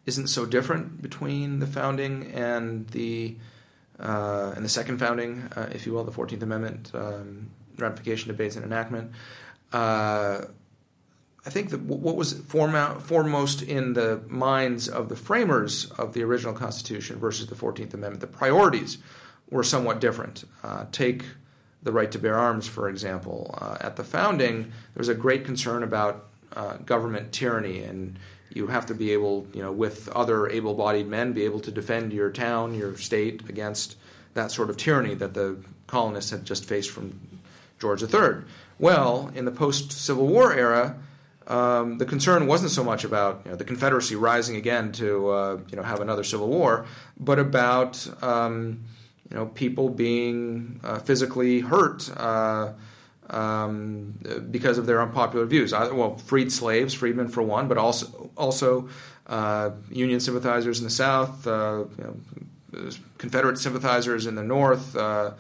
isn't 0.05 0.27
so 0.27 0.45
different 0.45 1.01
between 1.01 1.59
the 1.59 1.67
founding 1.67 2.31
and 2.31 2.87
the 2.89 3.35
uh, 3.99 4.51
and 4.55 4.65
the 4.65 4.69
second 4.69 4.97
founding, 4.97 5.43
uh, 5.55 5.69
if 5.71 5.85
you 5.85 5.93
will, 5.93 6.03
the 6.03 6.11
Fourteenth 6.11 6.43
Amendment 6.43 6.91
um, 6.93 7.49
ratification 7.77 8.27
debates 8.27 8.55
and 8.55 8.65
enactment. 8.65 9.11
Uh, 9.71 10.41
I 11.45 11.51
think 11.51 11.69
that 11.69 11.81
what 11.81 12.15
was 12.15 12.33
foremost 12.33 13.61
in 13.61 13.93
the 13.93 14.21
minds 14.27 14.89
of 14.89 15.09
the 15.09 15.15
framers 15.15 15.91
of 15.91 16.13
the 16.13 16.23
original 16.23 16.53
Constitution 16.53 17.19
versus 17.19 17.45
the 17.47 17.55
Fourteenth 17.55 17.93
Amendment, 17.93 18.21
the 18.21 18.27
priorities 18.27 18.97
were 19.51 19.63
somewhat 19.63 20.01
different. 20.01 20.43
Uh, 20.63 20.85
take 20.91 21.23
the 21.83 21.91
right 21.91 22.11
to 22.11 22.17
bear 22.17 22.35
arms, 22.35 22.67
for 22.67 22.89
example. 22.89 23.55
Uh, 23.61 23.77
at 23.79 23.95
the 23.95 24.03
founding, 24.03 24.63
there 24.63 24.71
was 24.97 25.07
a 25.07 25.13
great 25.13 25.45
concern 25.45 25.83
about 25.83 26.25
uh, 26.55 26.77
government 26.77 27.31
tyranny, 27.31 27.83
and 27.83 28.17
you 28.51 28.67
have 28.67 28.87
to 28.87 28.95
be 28.95 29.11
able, 29.11 29.45
you 29.53 29.61
know, 29.61 29.71
with 29.71 30.09
other 30.09 30.49
able-bodied 30.49 31.07
men, 31.07 31.31
be 31.33 31.43
able 31.43 31.59
to 31.59 31.71
defend 31.71 32.11
your 32.11 32.31
town, 32.31 32.73
your 32.73 32.97
state 32.97 33.47
against 33.47 33.97
that 34.33 34.51
sort 34.51 34.71
of 34.71 34.77
tyranny 34.77 35.13
that 35.13 35.35
the 35.35 35.57
colonists 35.85 36.31
had 36.31 36.43
just 36.43 36.65
faced 36.65 36.89
from 36.89 37.19
George 37.79 38.01
III. 38.01 38.43
Well, 38.79 39.31
in 39.35 39.45
the 39.45 39.51
post-Civil 39.51 40.25
War 40.25 40.53
era, 40.53 40.97
um, 41.47 41.99
the 41.99 42.05
concern 42.05 42.47
wasn't 42.47 42.71
so 42.71 42.83
much 42.83 43.03
about 43.03 43.41
you 43.45 43.51
know, 43.51 43.57
the 43.57 43.63
Confederacy 43.63 44.15
rising 44.15 44.55
again 44.55 44.91
to 44.93 45.29
uh, 45.29 45.59
you 45.69 45.77
know 45.77 45.83
have 45.83 46.01
another 46.01 46.23
civil 46.23 46.47
war, 46.47 46.85
but 47.19 47.37
about 47.37 48.07
um, 48.23 48.83
you 49.29 49.37
know 49.37 49.45
people 49.47 49.89
being 49.89 50.79
uh, 50.83 50.99
physically 50.99 51.59
hurt. 51.61 52.09
Uh, 52.17 52.73
um, 53.27 54.19
because 54.51 54.77
of 54.77 54.85
their 54.85 55.01
unpopular 55.01 55.47
views. 55.47 55.71
Well, 55.71 56.15
freed 56.15 56.51
slaves, 56.51 56.93
freedmen 56.93 57.27
for 57.29 57.41
one, 57.41 57.67
but 57.67 57.79
also 57.79 58.29
also 58.37 58.87
uh, 59.25 59.71
Union 59.89 60.19
sympathizers 60.19 60.77
in 60.77 60.83
the 60.83 60.91
South, 60.91 61.47
uh, 61.47 61.85
you 61.97 62.03
know, 62.03 62.89
Confederate 63.17 63.57
sympathizers 63.57 64.27
in 64.27 64.35
the 64.35 64.43
North, 64.43 64.95
uh, 64.95 65.31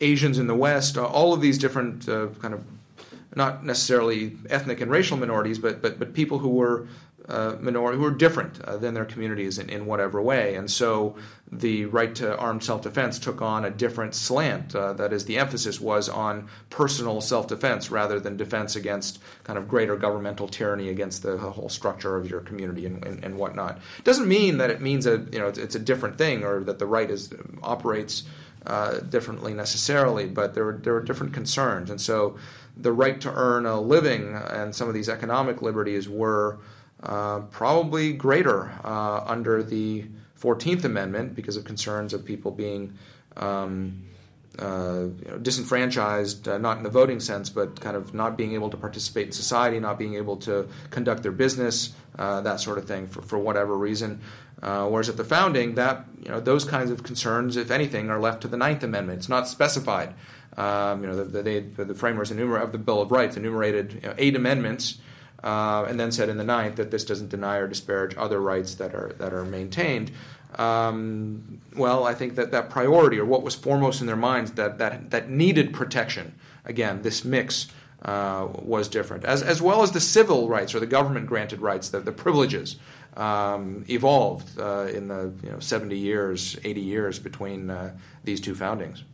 Asians 0.00 0.38
in 0.38 0.46
the 0.46 0.54
West. 0.54 0.96
All 0.96 1.34
of 1.34 1.42
these 1.42 1.58
different 1.58 2.06
kind 2.06 2.54
of 2.54 2.64
not 3.36 3.64
necessarily 3.64 4.36
ethnic 4.50 4.80
and 4.80 4.90
racial 4.90 5.16
minorities, 5.16 5.58
but 5.58 5.82
but 5.82 5.98
but 5.98 6.14
people 6.14 6.40
who 6.40 6.48
were 6.48 6.88
uh, 7.28 7.56
minority 7.60 7.98
who 7.98 8.04
are 8.04 8.12
different 8.12 8.60
uh, 8.60 8.76
than 8.76 8.94
their 8.94 9.04
communities 9.04 9.58
in, 9.58 9.68
in 9.68 9.84
whatever 9.84 10.22
way. 10.22 10.54
And 10.54 10.70
so 10.70 11.16
the 11.50 11.86
right 11.86 12.14
to 12.16 12.36
armed 12.38 12.62
self 12.62 12.82
defense 12.82 13.18
took 13.18 13.42
on 13.42 13.64
a 13.64 13.70
different 13.70 14.14
slant. 14.14 14.74
Uh, 14.74 14.92
that 14.92 15.12
is, 15.12 15.24
the 15.24 15.36
emphasis 15.36 15.80
was 15.80 16.08
on 16.08 16.48
personal 16.70 17.20
self 17.20 17.48
defense 17.48 17.90
rather 17.90 18.20
than 18.20 18.36
defense 18.36 18.76
against 18.76 19.18
kind 19.44 19.58
of 19.58 19.66
greater 19.68 19.96
governmental 19.96 20.46
tyranny 20.48 20.88
against 20.88 21.22
the 21.22 21.36
whole 21.36 21.68
structure 21.68 22.16
of 22.16 22.30
your 22.30 22.40
community 22.40 22.86
and, 22.86 23.04
and, 23.04 23.24
and 23.24 23.36
whatnot. 23.36 23.80
Doesn't 24.04 24.28
mean 24.28 24.58
that 24.58 24.70
it 24.70 24.80
means 24.80 25.04
that 25.04 25.32
you 25.32 25.40
know 25.40 25.48
it's, 25.48 25.58
it's 25.58 25.74
a 25.74 25.80
different 25.80 26.18
thing 26.18 26.44
or 26.44 26.60
that 26.60 26.78
the 26.78 26.86
right 26.86 27.10
is 27.10 27.32
operates 27.62 28.22
uh, 28.66 28.98
differently 28.98 29.54
necessarily, 29.54 30.26
but 30.26 30.54
there 30.54 30.64
were, 30.64 30.78
there 30.82 30.92
were 30.92 31.02
different 31.02 31.32
concerns. 31.32 31.90
And 31.90 32.00
so 32.00 32.36
the 32.76 32.92
right 32.92 33.20
to 33.20 33.32
earn 33.32 33.66
a 33.66 33.80
living 33.80 34.34
and 34.34 34.74
some 34.74 34.88
of 34.88 34.94
these 34.94 35.08
economic 35.08 35.62
liberties 35.62 36.08
were 36.08 36.58
uh, 37.02 37.40
probably 37.50 38.12
greater 38.12 38.72
uh, 38.84 39.24
under 39.26 39.62
the 39.62 40.04
14th 40.40 40.84
Amendment 40.84 41.34
because 41.34 41.56
of 41.56 41.64
concerns 41.64 42.12
of 42.12 42.24
people 42.24 42.50
being 42.50 42.94
um, 43.36 44.02
uh, 44.58 45.08
you 45.22 45.30
know, 45.30 45.38
disenfranchised, 45.38 46.48
uh, 46.48 46.56
not 46.56 46.78
in 46.78 46.82
the 46.82 46.90
voting 46.90 47.20
sense, 47.20 47.50
but 47.50 47.78
kind 47.80 47.96
of 47.96 48.14
not 48.14 48.38
being 48.38 48.52
able 48.52 48.70
to 48.70 48.76
participate 48.76 49.26
in 49.26 49.32
society, 49.32 49.78
not 49.78 49.98
being 49.98 50.14
able 50.14 50.36
to 50.36 50.66
conduct 50.90 51.22
their 51.22 51.32
business, 51.32 51.92
uh, 52.18 52.40
that 52.40 52.58
sort 52.58 52.78
of 52.78 52.86
thing, 52.86 53.06
for, 53.06 53.20
for 53.20 53.38
whatever 53.38 53.76
reason. 53.76 54.20
Uh, 54.62 54.86
whereas 54.86 55.10
at 55.10 55.18
the 55.18 55.24
founding, 55.24 55.74
that 55.74 56.06
you 56.22 56.30
know 56.30 56.40
those 56.40 56.64
kinds 56.64 56.90
of 56.90 57.02
concerns, 57.02 57.58
if 57.58 57.70
anything, 57.70 58.08
are 58.08 58.18
left 58.18 58.40
to 58.40 58.48
the 58.48 58.56
Ninth 58.56 58.82
Amendment. 58.82 59.18
It's 59.18 59.28
not 59.28 59.46
specified. 59.46 60.14
Um, 60.56 61.02
you 61.02 61.08
know, 61.08 61.22
the, 61.22 61.42
the, 61.42 61.84
the 61.84 61.94
framers 61.94 62.32
enumer- 62.32 62.62
of 62.62 62.72
the 62.72 62.78
Bill 62.78 63.02
of 63.02 63.10
Rights 63.10 63.36
enumerated 63.36 64.00
you 64.02 64.08
know, 64.08 64.14
eight 64.16 64.34
amendments 64.34 64.98
uh, 65.44 65.84
and 65.88 66.00
then 66.00 66.10
said 66.10 66.28
in 66.28 66.38
the 66.38 66.44
ninth 66.44 66.76
that 66.76 66.90
this 66.90 67.04
doesn't 67.04 67.28
deny 67.28 67.56
or 67.56 67.68
disparage 67.68 68.16
other 68.16 68.40
rights 68.40 68.74
that 68.76 68.94
are 68.94 69.12
that 69.18 69.32
are 69.32 69.44
maintained. 69.44 70.10
Um, 70.56 71.60
well, 71.76 72.04
I 72.04 72.14
think 72.14 72.36
that 72.36 72.50
that 72.52 72.70
priority 72.70 73.18
or 73.18 73.24
what 73.24 73.42
was 73.42 73.54
foremost 73.54 74.00
in 74.00 74.06
their 74.06 74.16
minds 74.16 74.52
that 74.52 74.78
that 74.78 75.10
that 75.10 75.30
needed 75.30 75.72
protection. 75.72 76.34
Again, 76.64 77.02
this 77.02 77.24
mix 77.24 77.68
uh, 78.02 78.48
was 78.50 78.88
different, 78.88 79.24
as 79.24 79.42
as 79.42 79.60
well 79.60 79.82
as 79.82 79.92
the 79.92 80.00
civil 80.00 80.48
rights 80.48 80.74
or 80.74 80.80
the 80.80 80.86
government 80.86 81.26
granted 81.26 81.60
rights, 81.60 81.90
the, 81.90 82.00
the 82.00 82.12
privileges. 82.12 82.76
Um, 83.16 83.86
evolved 83.88 84.60
uh, 84.60 84.88
in 84.92 85.08
the 85.08 85.32
you 85.42 85.50
know, 85.50 85.58
70 85.58 85.96
years, 85.96 86.58
80 86.62 86.80
years 86.82 87.18
between 87.18 87.70
uh, 87.70 87.96
these 88.24 88.42
two 88.42 88.54
foundings. 88.54 89.04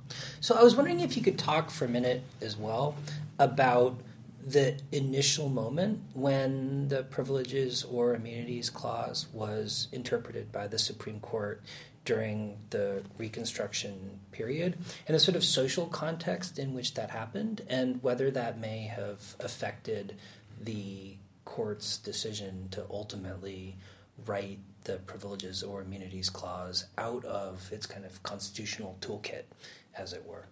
So 0.40 0.56
I 0.56 0.62
was 0.64 0.74
wondering 0.74 0.98
if 0.98 1.16
you 1.16 1.22
could 1.22 1.38
talk 1.38 1.70
for 1.70 1.84
a 1.84 1.88
minute 1.88 2.24
as 2.40 2.56
well 2.56 2.96
about 3.38 4.00
the 4.44 4.80
initial 4.90 5.48
moment 5.48 6.02
when 6.14 6.88
the 6.88 7.04
privileges 7.04 7.84
or 7.84 8.14
immunities 8.14 8.70
clause 8.70 9.28
was 9.32 9.88
interpreted 9.92 10.50
by 10.50 10.66
the 10.66 10.78
Supreme 10.78 11.20
Court 11.20 11.62
during 12.04 12.58
the 12.70 13.02
Reconstruction 13.16 14.18
period 14.32 14.76
and 15.06 15.14
the 15.14 15.20
sort 15.20 15.36
of 15.36 15.44
social 15.44 15.86
context 15.86 16.58
in 16.58 16.74
which 16.74 16.94
that 16.94 17.10
happened, 17.10 17.62
and 17.68 18.02
whether 18.02 18.30
that 18.30 18.58
may 18.58 18.82
have 18.82 19.36
affected 19.38 20.16
the 20.60 21.14
court's 21.44 21.98
decision 21.98 22.68
to 22.70 22.84
ultimately 22.90 23.76
write 24.26 24.58
the 24.84 24.96
privileges 24.98 25.62
or 25.62 25.82
immunities 25.82 26.28
clause 26.28 26.86
out 26.98 27.24
of 27.24 27.70
its 27.72 27.86
kind 27.86 28.04
of 28.04 28.22
constitutional 28.22 28.96
toolkit, 29.00 29.44
as 29.96 30.12
it 30.12 30.24
were. 30.26 30.46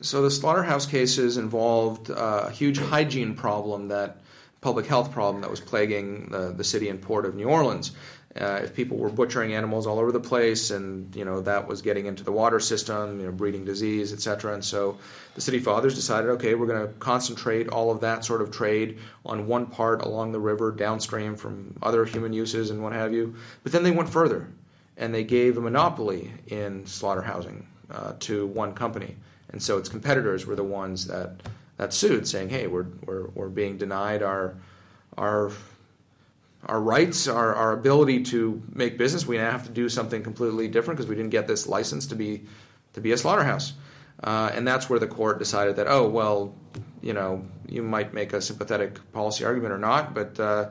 So 0.00 0.22
the 0.22 0.30
slaughterhouse 0.30 0.86
cases 0.86 1.36
involved 1.36 2.10
uh, 2.10 2.44
a 2.46 2.50
huge 2.50 2.78
hygiene 2.78 3.34
problem 3.34 3.88
that 3.88 4.18
public 4.60 4.86
health 4.86 5.12
problem 5.12 5.42
that 5.42 5.50
was 5.50 5.60
plaguing 5.60 6.30
the, 6.30 6.52
the 6.52 6.64
city 6.64 6.88
and 6.88 7.00
port 7.00 7.26
of 7.26 7.34
New 7.34 7.48
Orleans. 7.48 7.92
Uh, 8.38 8.60
if 8.64 8.74
people 8.74 8.96
were 8.96 9.10
butchering 9.10 9.54
animals 9.54 9.86
all 9.86 10.00
over 10.00 10.10
the 10.10 10.18
place, 10.18 10.72
and 10.72 11.14
you 11.14 11.24
know 11.24 11.40
that 11.40 11.68
was 11.68 11.82
getting 11.82 12.06
into 12.06 12.24
the 12.24 12.32
water 12.32 12.58
system, 12.58 13.20
you 13.20 13.26
know, 13.26 13.32
breeding 13.32 13.64
disease, 13.64 14.12
etc. 14.12 14.54
And 14.54 14.64
so 14.64 14.98
the 15.36 15.40
city 15.40 15.60
fathers 15.60 15.94
decided, 15.94 16.30
okay, 16.30 16.56
we're 16.56 16.66
going 16.66 16.84
to 16.84 16.92
concentrate 16.94 17.68
all 17.68 17.92
of 17.92 18.00
that 18.00 18.24
sort 18.24 18.42
of 18.42 18.50
trade 18.50 18.98
on 19.24 19.46
one 19.46 19.66
part 19.66 20.02
along 20.02 20.32
the 20.32 20.40
river, 20.40 20.72
downstream 20.72 21.36
from 21.36 21.76
other 21.80 22.04
human 22.04 22.32
uses 22.32 22.70
and 22.70 22.82
what 22.82 22.92
have 22.92 23.12
you. 23.12 23.36
But 23.62 23.70
then 23.70 23.84
they 23.84 23.92
went 23.92 24.08
further, 24.08 24.48
and 24.96 25.14
they 25.14 25.22
gave 25.22 25.56
a 25.56 25.60
monopoly 25.60 26.32
in 26.48 26.84
slaughterhousing 26.84 27.66
uh, 27.90 28.14
to 28.20 28.46
one 28.48 28.74
company. 28.74 29.14
And 29.50 29.62
so 29.62 29.78
its 29.78 29.88
competitors 29.88 30.44
were 30.44 30.56
the 30.56 30.64
ones 30.64 31.06
that, 31.06 31.36
that 31.76 31.94
sued, 31.94 32.26
saying, 32.26 32.48
hey, 32.48 32.66
we're, 32.66 32.86
we're, 33.04 33.28
we're 33.28 33.48
being 33.48 33.78
denied 33.78 34.22
our, 34.22 34.56
our, 35.16 35.52
our 36.66 36.80
rights, 36.80 37.28
our, 37.28 37.54
our 37.54 37.72
ability 37.72 38.22
to 38.24 38.62
make 38.72 38.98
business. 38.98 39.26
We 39.26 39.38
now 39.38 39.50
have 39.50 39.64
to 39.64 39.72
do 39.72 39.88
something 39.88 40.22
completely 40.22 40.68
different 40.68 40.98
because 40.98 41.08
we 41.08 41.16
didn't 41.16 41.30
get 41.30 41.46
this 41.46 41.66
license 41.66 42.06
to 42.08 42.14
be, 42.14 42.44
to 42.94 43.00
be 43.00 43.12
a 43.12 43.16
slaughterhouse. 43.16 43.74
Uh, 44.22 44.50
and 44.54 44.66
that's 44.66 44.88
where 44.88 44.98
the 44.98 45.06
court 45.06 45.38
decided 45.38 45.76
that, 45.76 45.86
oh, 45.88 46.08
well, 46.08 46.54
you 47.02 47.12
know, 47.12 47.44
you 47.68 47.82
might 47.82 48.14
make 48.14 48.32
a 48.32 48.40
sympathetic 48.40 49.12
policy 49.12 49.44
argument 49.44 49.72
or 49.72 49.78
not, 49.78 50.14
but 50.14 50.38
uh, 50.40 50.70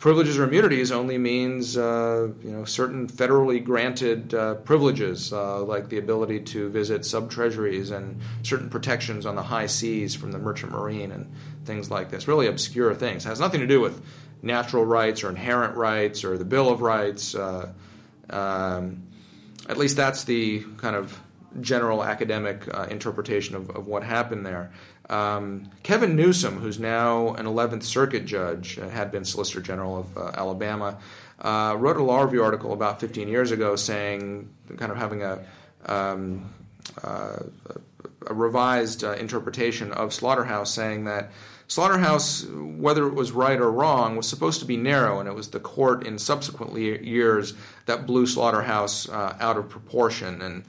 privileges 0.00 0.38
or 0.38 0.44
immunities 0.44 0.90
only 0.90 1.18
means 1.18 1.76
uh, 1.76 2.28
you 2.42 2.50
know 2.50 2.64
certain 2.64 3.06
federally 3.06 3.62
granted 3.62 4.34
uh, 4.34 4.54
privileges, 4.54 5.32
uh, 5.32 5.62
like 5.62 5.90
the 5.90 5.98
ability 5.98 6.40
to 6.40 6.70
visit 6.70 7.04
sub 7.04 7.30
treasuries 7.30 7.90
and 7.90 8.20
certain 8.42 8.68
protections 8.68 9.26
on 9.26 9.36
the 9.36 9.42
high 9.42 9.66
seas 9.66 10.14
from 10.14 10.32
the 10.32 10.38
merchant 10.38 10.72
marine 10.72 11.12
and 11.12 11.30
things 11.64 11.90
like 11.90 12.10
this. 12.10 12.26
Really 12.26 12.46
obscure 12.46 12.94
things. 12.94 13.24
It 13.24 13.28
has 13.28 13.38
nothing 13.38 13.60
to 13.60 13.66
do 13.66 13.80
with 13.80 14.02
natural 14.42 14.84
rights 14.84 15.22
or 15.22 15.28
inherent 15.28 15.76
rights 15.76 16.24
or 16.24 16.38
the 16.38 16.44
Bill 16.44 16.68
of 16.70 16.80
Rights. 16.80 17.34
Uh, 17.34 17.72
um, 18.30 19.02
at 19.68 19.76
least 19.76 19.96
that's 19.96 20.24
the 20.24 20.64
kind 20.78 20.96
of 20.96 21.18
general 21.60 22.04
academic 22.04 22.62
uh, 22.72 22.86
interpretation 22.90 23.56
of, 23.56 23.70
of 23.70 23.86
what 23.86 24.02
happened 24.02 24.46
there. 24.46 24.72
Um, 25.08 25.70
Kevin 25.82 26.14
Newsom, 26.14 26.58
who's 26.58 26.78
now 26.78 27.34
an 27.34 27.46
11th 27.46 27.82
Circuit 27.82 28.24
judge, 28.24 28.78
uh, 28.78 28.88
had 28.88 29.10
been 29.10 29.24
Solicitor 29.24 29.60
General 29.60 29.98
of 29.98 30.16
uh, 30.16 30.30
Alabama, 30.34 30.98
uh, 31.40 31.74
wrote 31.78 31.96
a 31.96 32.02
law 32.02 32.22
review 32.22 32.44
article 32.44 32.72
about 32.72 33.00
15 33.00 33.26
years 33.26 33.50
ago 33.50 33.74
saying, 33.74 34.48
kind 34.76 34.92
of 34.92 34.98
having 34.98 35.22
a, 35.22 35.44
um, 35.86 36.52
uh, 37.02 37.38
a 38.26 38.34
revised 38.34 39.02
uh, 39.02 39.12
interpretation 39.14 39.90
of 39.92 40.14
Slaughterhouse, 40.14 40.72
saying 40.72 41.04
that 41.04 41.32
Slaughterhouse, 41.70 42.44
whether 42.46 43.06
it 43.06 43.14
was 43.14 43.30
right 43.30 43.60
or 43.60 43.70
wrong, 43.70 44.16
was 44.16 44.28
supposed 44.28 44.58
to 44.58 44.66
be 44.66 44.76
narrow, 44.76 45.20
and 45.20 45.28
it 45.28 45.36
was 45.36 45.50
the 45.50 45.60
court 45.60 46.04
in 46.04 46.18
subsequent 46.18 46.76
years 46.76 47.54
that 47.86 48.08
blew 48.08 48.26
Slaughterhouse 48.26 49.08
uh, 49.08 49.36
out 49.38 49.56
of 49.56 49.68
proportion. 49.68 50.42
And 50.42 50.64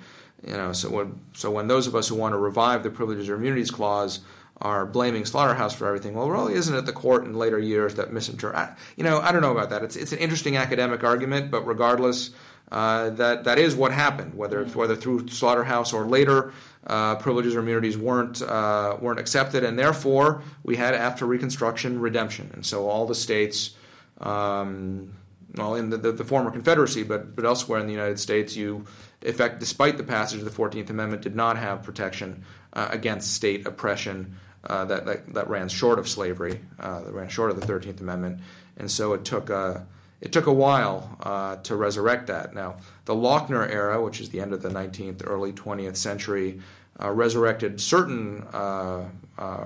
you 0.46 0.54
know, 0.54 0.74
so 0.74 0.92
when 0.92 1.20
so 1.34 1.50
when 1.50 1.68
those 1.68 1.88
of 1.88 1.96
us 1.96 2.08
who 2.08 2.14
want 2.14 2.34
to 2.34 2.38
revive 2.38 2.84
the 2.84 2.92
Privileges 2.92 3.30
or 3.30 3.36
Immunities 3.38 3.72
Clause 3.72 4.20
are 4.58 4.86
blaming 4.86 5.26
Slaughterhouse 5.26 5.74
for 5.74 5.88
everything, 5.88 6.14
well, 6.14 6.30
really, 6.30 6.54
isn't 6.54 6.76
it 6.76 6.86
the 6.86 6.94
court 6.94 7.26
in 7.26 7.34
later 7.34 7.58
years 7.58 7.96
that 7.96 8.14
misinterpreted? 8.14 8.76
You 8.96 9.04
know, 9.04 9.22
I 9.22 9.32
don't 9.32 9.42
know 9.42 9.52
about 9.52 9.72
that. 9.72 9.82
It's 9.82 9.96
it's 9.96 10.12
an 10.12 10.20
interesting 10.20 10.56
academic 10.56 11.04
argument, 11.04 11.50
but 11.50 11.66
regardless, 11.66 12.30
uh, 12.72 13.10
that 13.10 13.46
that 13.46 13.58
is 13.58 13.76
what 13.76 13.92
happened. 13.92 14.36
Whether 14.36 14.66
whether 14.66 14.96
through 14.96 15.30
Slaughterhouse 15.30 15.94
or 15.94 16.06
later, 16.06 16.54
uh, 16.88 17.16
privileges 17.16 17.56
or 17.56 17.60
immunities 17.60 17.98
weren't 17.98 18.42
uh, 18.42 18.98
weren't 19.00 19.20
accepted, 19.20 19.64
and 19.64 19.78
therefore 19.78 20.44
we 20.64 20.76
had 20.76 20.94
after 20.94 21.26
Reconstruction 21.26 22.00
redemption, 22.00 22.50
and 22.54 22.66
so 22.66 22.90
all 22.90 23.06
the 23.06 23.16
states. 23.16 23.72
Um, 24.20 25.14
well, 25.56 25.76
in 25.76 25.90
the, 25.90 25.98
the, 25.98 26.14
the, 26.14 26.24
former 26.24 26.50
Confederacy, 26.50 27.04
but 27.04 27.36
but 27.36 27.44
elsewhere 27.44 27.80
in 27.80 27.86
the 27.86 27.92
United 27.92 28.20
States, 28.20 28.56
you, 28.56 28.86
in 29.22 29.34
fact, 29.34 29.60
despite 29.60 29.98
the 29.98 30.04
passage 30.04 30.40
of 30.40 30.46
the 30.46 30.52
Fourteenth 30.52 30.90
Amendment, 30.90 31.24
did 31.24 31.36
not 31.36 31.58
have 31.58 31.84
protection 31.84 32.44
uh, 32.74 32.88
against 32.90 33.34
state 33.34 33.68
oppression 33.68 34.38
uh, 34.64 34.86
that, 34.86 35.06
that, 35.06 35.34
that 35.34 35.50
ran 35.50 35.68
short 35.68 36.00
of 36.00 36.08
slavery, 36.08 36.62
uh, 36.80 37.02
that 37.02 37.12
ran 37.12 37.28
short 37.28 37.52
of 37.52 37.60
the 37.60 37.66
Thirteenth 37.66 38.00
Amendment, 38.00 38.40
and 38.78 38.90
so 38.90 39.14
it 39.14 39.26
took 39.26 39.50
a 39.50 39.86
it 40.22 40.32
took 40.32 40.46
a 40.46 40.54
while 40.54 41.18
uh, 41.22 41.58
to 41.58 41.76
resurrect 41.76 42.28
that. 42.28 42.54
Now, 42.54 42.78
the 43.06 43.16
Lochner 43.16 43.70
era, 43.70 44.02
which 44.02 44.22
is 44.22 44.30
the 44.30 44.40
end 44.40 44.54
of 44.54 44.62
the 44.62 44.70
19th, 44.70 45.24
early 45.26 45.52
20th 45.52 45.98
century, 45.98 46.62
uh, 47.02 47.10
resurrected 47.10 47.82
certain 47.82 48.44
uh, 48.54 49.10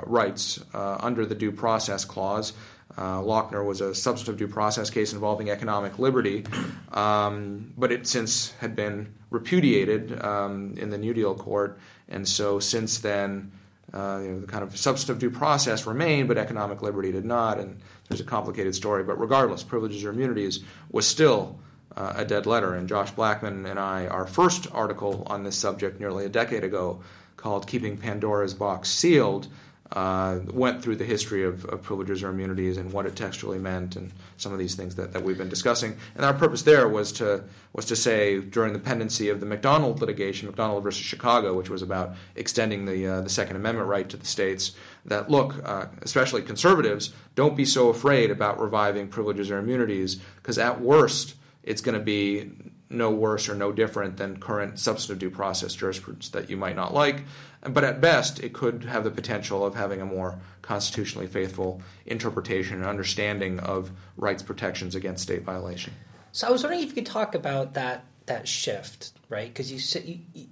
rights 0.03 0.63
under 0.74 1.25
the 1.25 1.35
Due 1.35 1.51
Process 1.51 2.05
Clause. 2.05 2.53
Uh, 2.97 3.19
Lochner 3.19 3.65
was 3.65 3.81
a 3.81 3.93
substantive 3.93 4.38
due 4.38 4.47
process 4.47 4.89
case 4.89 5.12
involving 5.12 5.50
economic 5.50 6.00
liberty, 6.00 6.45
um, 6.93 7.74
but 7.77 7.91
it 7.91 8.07
since 8.07 8.51
had 8.59 8.75
been 8.75 9.13
repudiated 9.29 10.21
um, 10.24 10.75
in 10.77 10.91
the 10.91 10.97
New 10.97 11.13
Deal 11.13 11.35
court, 11.35 11.77
and 12.07 12.25
so 12.25 12.59
since 12.59 13.00
then, 13.00 13.51
uh, 13.93 14.19
you 14.21 14.29
know, 14.29 14.39
the 14.39 14.47
kind 14.47 14.63
of 14.63 14.77
substantive 14.77 15.19
due 15.19 15.29
process 15.29 15.85
remained, 15.85 16.29
but 16.29 16.38
economic 16.38 16.81
liberty 16.81 17.12
did 17.12 17.25
not, 17.25 17.59
and 17.59 17.81
there's 18.07 18.21
a 18.21 18.25
complicated 18.25 18.75
story. 18.75 19.03
But 19.03 19.19
regardless, 19.19 19.63
privileges 19.63 20.03
or 20.03 20.12
immunities 20.12 20.62
was 20.91 21.07
still 21.07 21.59
uh, 21.95 22.13
a 22.15 22.25
dead 22.25 22.45
letter. 22.45 22.75
And 22.75 22.88
Josh 22.88 23.12
Blackman 23.12 23.65
and 23.65 23.79
I, 23.79 24.07
our 24.07 24.27
first 24.27 24.67
article 24.71 25.24
on 25.27 25.43
this 25.43 25.55
subject 25.55 26.00
nearly 26.00 26.25
a 26.25 26.29
decade 26.29 26.63
ago, 26.63 27.01
called 27.38 27.67
"Keeping 27.67 27.97
Pandora's 27.97 28.53
Box 28.53 28.89
Sealed." 28.89 29.47
Uh, 29.92 30.39
went 30.51 30.82
through 30.82 30.96
the 30.96 31.06
history 31.06 31.44
of, 31.44 31.63
of, 31.65 31.84
privileges 31.84 32.24
or 32.24 32.30
immunities 32.30 32.75
and 32.77 32.92
what 32.92 33.06
it 33.06 33.15
textually 33.15 33.60
meant 33.60 33.96
and 33.96 34.12
some 34.36 34.51
of 34.51 34.58
these 34.58 34.74
things 34.74 34.96
that, 34.96 35.13
that 35.13 35.22
we've 35.22 35.38
been 35.38 35.50
discussing. 35.50 35.96
And 36.15 36.25
our 36.25 36.34
purpose 36.34 36.63
there 36.63 36.88
was 36.89 37.12
to 37.13 37.44
was 37.72 37.86
to 37.86 37.96
say 37.96 38.39
during 38.39 38.74
the 38.74 38.80
pendency 38.80 39.30
of 39.30 39.39
the 39.39 39.46
McDonald 39.46 40.01
litigation, 40.01 40.48
McDonald 40.48 40.84
versus 40.84 41.06
Chicago, 41.06 41.54
which 41.54 41.70
was 41.70 41.84
about 41.84 42.15
extending 42.36 42.86
the 42.86 43.08
uh, 43.08 43.22
the 43.22 43.30
Second 43.30 43.58
Amendment 43.58 43.88
right 43.88 44.10
to 44.10 44.18
the 44.18 44.25
states, 44.25 44.72
that 45.06 45.30
look, 45.30 45.62
uh, 45.63 45.86
especially 46.01 46.42
conservatives, 46.42 47.13
don't 47.36 47.56
be 47.56 47.65
so 47.65 47.89
afraid 47.89 48.32
about 48.32 48.60
reviving 48.60 49.08
privileges 49.08 49.51
or 49.51 49.60
immunities 49.60 50.15
because 50.38 50.58
at 50.58 50.82
worst 50.82 51.36
it's 51.62 51.82
going 51.82 51.98
to 51.98 52.04
be 52.04 52.51
no 52.89 53.12
worse 53.12 53.50
or 53.50 53.56
no 53.56 53.72
different 53.72 54.18
than 54.18 54.39
current 54.39 54.80
substantive 54.80 55.20
due 55.20 55.30
process 55.30 55.74
jurisprudence 55.75 56.30
that 56.30 56.50
you 56.50 56.58
might 56.58 56.75
not 56.75 56.94
like. 56.94 57.24
But 57.67 57.84
at 57.84 58.00
best, 58.00 58.39
it 58.39 58.53
could 58.53 58.84
have 58.84 59.03
the 59.03 59.12
potential 59.12 59.65
of 59.65 59.75
having 59.75 60.01
a 60.01 60.05
more 60.05 60.39
constitutionally 60.62 61.27
faithful 61.27 61.81
interpretation 62.05 62.77
and 62.77 62.86
understanding 62.86 63.60
of 63.60 63.91
rights 64.17 64.43
protections 64.43 64.95
against 64.95 65.24
state 65.24 65.43
violation. 65.43 65.93
So 66.31 66.48
I 66.48 66.51
was 66.51 66.63
wondering 66.63 66.84
if 66.84 66.89
you 66.89 66.95
could 66.95 67.05
talk 67.05 67.34
about 67.34 67.74
that 67.74 68.05
that 68.25 68.48
shift, 68.48 69.13
right? 69.29 69.48
Because 69.48 69.72
you, 69.72 70.19
you 70.34 70.48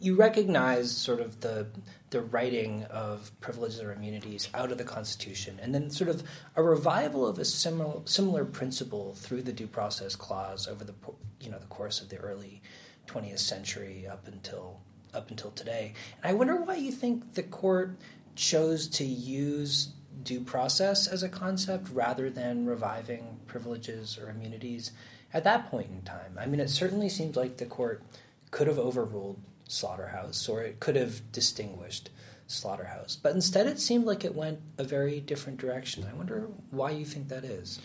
you 0.00 0.14
recognize 0.14 0.96
sort 0.96 1.20
of 1.20 1.40
the 1.40 1.66
the 2.10 2.20
writing 2.22 2.84
of 2.84 3.30
privileges 3.40 3.80
or 3.80 3.92
immunities 3.92 4.48
out 4.54 4.70
of 4.70 4.78
the 4.78 4.84
Constitution, 4.84 5.58
and 5.60 5.74
then 5.74 5.90
sort 5.90 6.08
of 6.08 6.22
a 6.56 6.62
revival 6.62 7.26
of 7.26 7.38
a 7.38 7.44
similar 7.44 8.00
similar 8.04 8.44
principle 8.44 9.14
through 9.14 9.42
the 9.42 9.52
Due 9.52 9.66
Process 9.66 10.14
Clause 10.16 10.68
over 10.68 10.84
the 10.84 10.94
you 11.40 11.50
know 11.50 11.58
the 11.58 11.66
course 11.66 12.00
of 12.00 12.08
the 12.08 12.16
early 12.18 12.62
20th 13.06 13.40
century 13.40 14.06
up 14.06 14.26
until 14.28 14.80
up 15.18 15.30
until 15.30 15.50
today. 15.50 15.92
And 16.22 16.30
I 16.30 16.34
wonder 16.34 16.56
why 16.56 16.76
you 16.76 16.92
think 16.92 17.34
the 17.34 17.42
court 17.42 17.96
chose 18.34 18.88
to 18.88 19.04
use 19.04 19.92
due 20.22 20.40
process 20.40 21.06
as 21.06 21.22
a 21.22 21.28
concept 21.28 21.88
rather 21.92 22.30
than 22.30 22.64
reviving 22.64 23.40
privileges 23.46 24.18
or 24.18 24.30
immunities 24.30 24.92
at 25.34 25.44
that 25.44 25.70
point 25.70 25.90
in 25.90 26.02
time. 26.02 26.38
I 26.38 26.46
mean, 26.46 26.60
it 26.60 26.70
certainly 26.70 27.08
seems 27.08 27.36
like 27.36 27.58
the 27.58 27.66
court 27.66 28.02
could 28.50 28.66
have 28.66 28.78
overruled 28.78 29.38
slaughterhouse 29.68 30.48
or 30.48 30.62
it 30.62 30.80
could 30.80 30.96
have 30.96 31.30
distinguished 31.32 32.10
slaughterhouse. 32.46 33.16
But 33.16 33.34
instead, 33.34 33.66
it 33.66 33.78
seemed 33.78 34.06
like 34.06 34.24
it 34.24 34.34
went 34.34 34.60
a 34.78 34.84
very 34.84 35.20
different 35.20 35.58
direction. 35.58 36.06
I 36.10 36.14
wonder 36.14 36.48
why 36.70 36.92
you 36.92 37.04
think 37.04 37.28
that 37.28 37.44
is. 37.44 37.80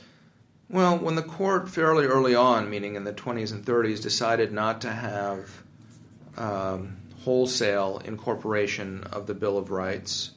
Well, 0.69 0.97
when 0.97 1.15
the 1.15 1.23
court 1.23 1.69
fairly 1.69 2.05
early 2.05 2.33
on, 2.33 2.69
meaning 2.69 2.95
in 2.95 3.03
the 3.03 3.13
20s 3.13 3.51
and 3.51 3.65
30s, 3.65 4.01
decided 4.01 4.51
not 4.51 4.81
to 4.81 4.91
have 4.91 5.63
um, 6.37 6.97
wholesale 7.23 8.01
incorporation 8.05 9.03
of 9.11 9.27
the 9.27 9.33
Bill 9.33 9.57
of 9.57 9.71
Rights, 9.71 10.31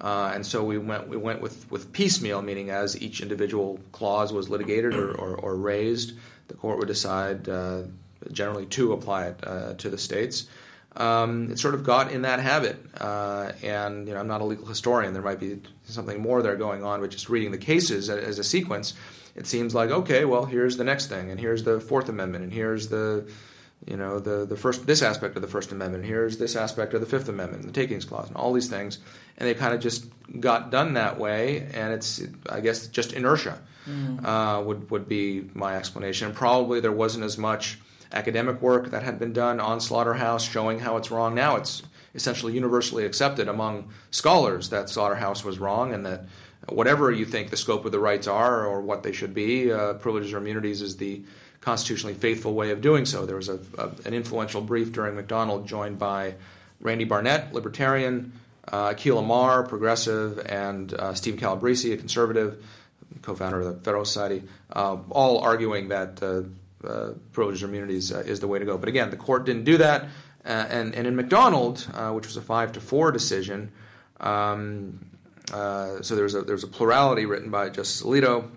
uh, 0.00 0.32
and 0.34 0.44
so 0.44 0.64
we 0.64 0.78
went 0.78 1.08
we 1.08 1.16
went 1.16 1.40
with, 1.40 1.70
with 1.70 1.92
piecemeal, 1.92 2.42
meaning 2.42 2.70
as 2.70 3.00
each 3.00 3.20
individual 3.20 3.80
clause 3.92 4.32
was 4.32 4.48
litigated 4.50 4.94
or, 4.94 5.12
or, 5.12 5.36
or 5.36 5.56
raised, 5.56 6.12
the 6.48 6.54
court 6.54 6.78
would 6.78 6.88
decide 6.88 7.48
uh, 7.48 7.82
generally 8.32 8.66
to 8.66 8.92
apply 8.92 9.26
it 9.26 9.40
uh, 9.46 9.74
to 9.74 9.88
the 9.88 9.98
states 9.98 10.46
um, 10.96 11.50
it 11.50 11.58
sort 11.58 11.74
of 11.74 11.82
got 11.82 12.12
in 12.12 12.22
that 12.22 12.40
habit. 12.40 12.78
Uh, 13.00 13.52
and 13.62 14.06
you 14.06 14.14
know, 14.14 14.20
I'm 14.20 14.28
not 14.28 14.40
a 14.40 14.44
legal 14.44 14.66
historian. 14.66 15.12
There 15.12 15.22
might 15.22 15.40
be 15.40 15.60
something 15.84 16.20
more 16.20 16.42
there 16.42 16.56
going 16.56 16.84
on, 16.84 17.00
but 17.00 17.10
just 17.10 17.28
reading 17.28 17.50
the 17.50 17.58
cases 17.58 18.08
as 18.10 18.38
a 18.38 18.44
sequence, 18.44 18.94
it 19.34 19.46
seems 19.46 19.74
like 19.74 19.90
okay, 19.90 20.24
well, 20.24 20.44
here's 20.44 20.76
the 20.76 20.84
next 20.84 21.06
thing, 21.06 21.30
and 21.30 21.40
here's 21.40 21.64
the 21.64 21.80
Fourth 21.80 22.08
Amendment, 22.08 22.44
and 22.44 22.52
here's 22.52 22.88
the 22.88 23.28
you 23.86 23.96
know 23.96 24.18
the 24.18 24.46
the 24.46 24.56
first 24.56 24.86
this 24.86 25.02
aspect 25.02 25.36
of 25.36 25.42
the 25.42 25.48
First 25.48 25.72
Amendment, 25.72 26.04
here's 26.04 26.38
this 26.38 26.56
aspect 26.56 26.94
of 26.94 27.00
the 27.00 27.06
Fifth 27.06 27.28
Amendment, 27.28 27.64
the 27.64 27.72
Takings 27.72 28.04
Clause, 28.04 28.28
and 28.28 28.36
all 28.36 28.52
these 28.52 28.68
things, 28.68 28.98
and 29.38 29.48
they 29.48 29.54
kind 29.54 29.74
of 29.74 29.80
just 29.80 30.06
got 30.40 30.70
done 30.70 30.94
that 30.94 31.18
way, 31.18 31.68
and 31.74 31.92
it's 31.92 32.22
I 32.48 32.60
guess 32.60 32.86
just 32.86 33.12
inertia 33.12 33.58
mm. 33.88 34.24
uh, 34.24 34.62
would 34.62 34.90
would 34.90 35.08
be 35.08 35.48
my 35.54 35.76
explanation. 35.76 36.32
Probably 36.32 36.80
there 36.80 36.92
wasn't 36.92 37.24
as 37.24 37.36
much 37.36 37.78
academic 38.12 38.62
work 38.62 38.90
that 38.90 39.02
had 39.02 39.18
been 39.18 39.32
done 39.32 39.60
on 39.60 39.80
Slaughterhouse 39.80 40.44
showing 40.44 40.78
how 40.80 40.96
it's 40.96 41.10
wrong. 41.10 41.34
Now 41.34 41.56
it's 41.56 41.82
essentially 42.14 42.54
universally 42.54 43.04
accepted 43.04 43.48
among 43.48 43.90
scholars 44.10 44.70
that 44.70 44.88
Slaughterhouse 44.88 45.44
was 45.44 45.58
wrong 45.58 45.92
and 45.92 46.06
that 46.06 46.24
whatever 46.68 47.10
you 47.10 47.24
think 47.24 47.50
the 47.50 47.56
scope 47.56 47.84
of 47.84 47.92
the 47.92 47.98
rights 47.98 48.26
are 48.26 48.64
or 48.64 48.80
what 48.80 49.02
they 49.02 49.12
should 49.12 49.34
be, 49.34 49.70
uh, 49.70 49.94
privileges 49.94 50.32
or 50.32 50.38
immunities 50.38 50.80
is 50.80 50.96
the 50.96 51.24
constitutionally 51.64 52.14
faithful 52.14 52.52
way 52.52 52.70
of 52.70 52.82
doing 52.82 53.06
so. 53.06 53.24
There 53.24 53.36
was 53.36 53.48
a, 53.48 53.58
a, 53.78 53.90
an 54.04 54.12
influential 54.12 54.60
brief 54.60 54.92
during 54.92 55.14
McDonald 55.14 55.66
joined 55.66 55.98
by 55.98 56.34
Randy 56.80 57.04
Barnett, 57.04 57.54
libertarian, 57.54 58.32
uh, 58.68 58.90
Akhil 58.90 59.18
Amar, 59.18 59.62
progressive, 59.62 60.38
and 60.46 60.92
uh, 60.92 61.14
Steven 61.14 61.40
Calabresi, 61.40 61.94
a 61.94 61.96
conservative, 61.96 62.62
co-founder 63.22 63.60
of 63.60 63.66
the 63.66 63.80
Federalist 63.82 64.12
Society, 64.12 64.42
uh, 64.74 64.98
all 65.08 65.38
arguing 65.38 65.88
that 65.88 66.22
uh, 66.22 66.42
uh, 66.86 67.12
privileges 67.32 67.62
or 67.62 67.66
immunities 67.68 68.12
uh, 68.12 68.18
is 68.18 68.40
the 68.40 68.48
way 68.48 68.58
to 68.58 68.66
go. 68.66 68.76
But 68.76 68.90
again, 68.90 69.08
the 69.08 69.16
court 69.16 69.46
didn't 69.46 69.64
do 69.64 69.78
that. 69.78 70.06
And, 70.44 70.94
and 70.94 71.06
in 71.06 71.16
McDonald, 71.16 71.80
which 72.12 72.26
was 72.26 72.36
a 72.36 72.42
five 72.42 72.72
to 72.72 72.80
four 72.80 73.10
decision, 73.10 73.72
um, 74.20 75.06
so 75.50 76.14
there 76.14 76.24
was, 76.24 76.34
a, 76.34 76.42
there 76.42 76.54
was 76.54 76.64
a 76.64 76.68
plurality 76.68 77.24
written 77.24 77.48
by 77.48 77.70
Justice 77.70 78.02
Alito 78.02 78.50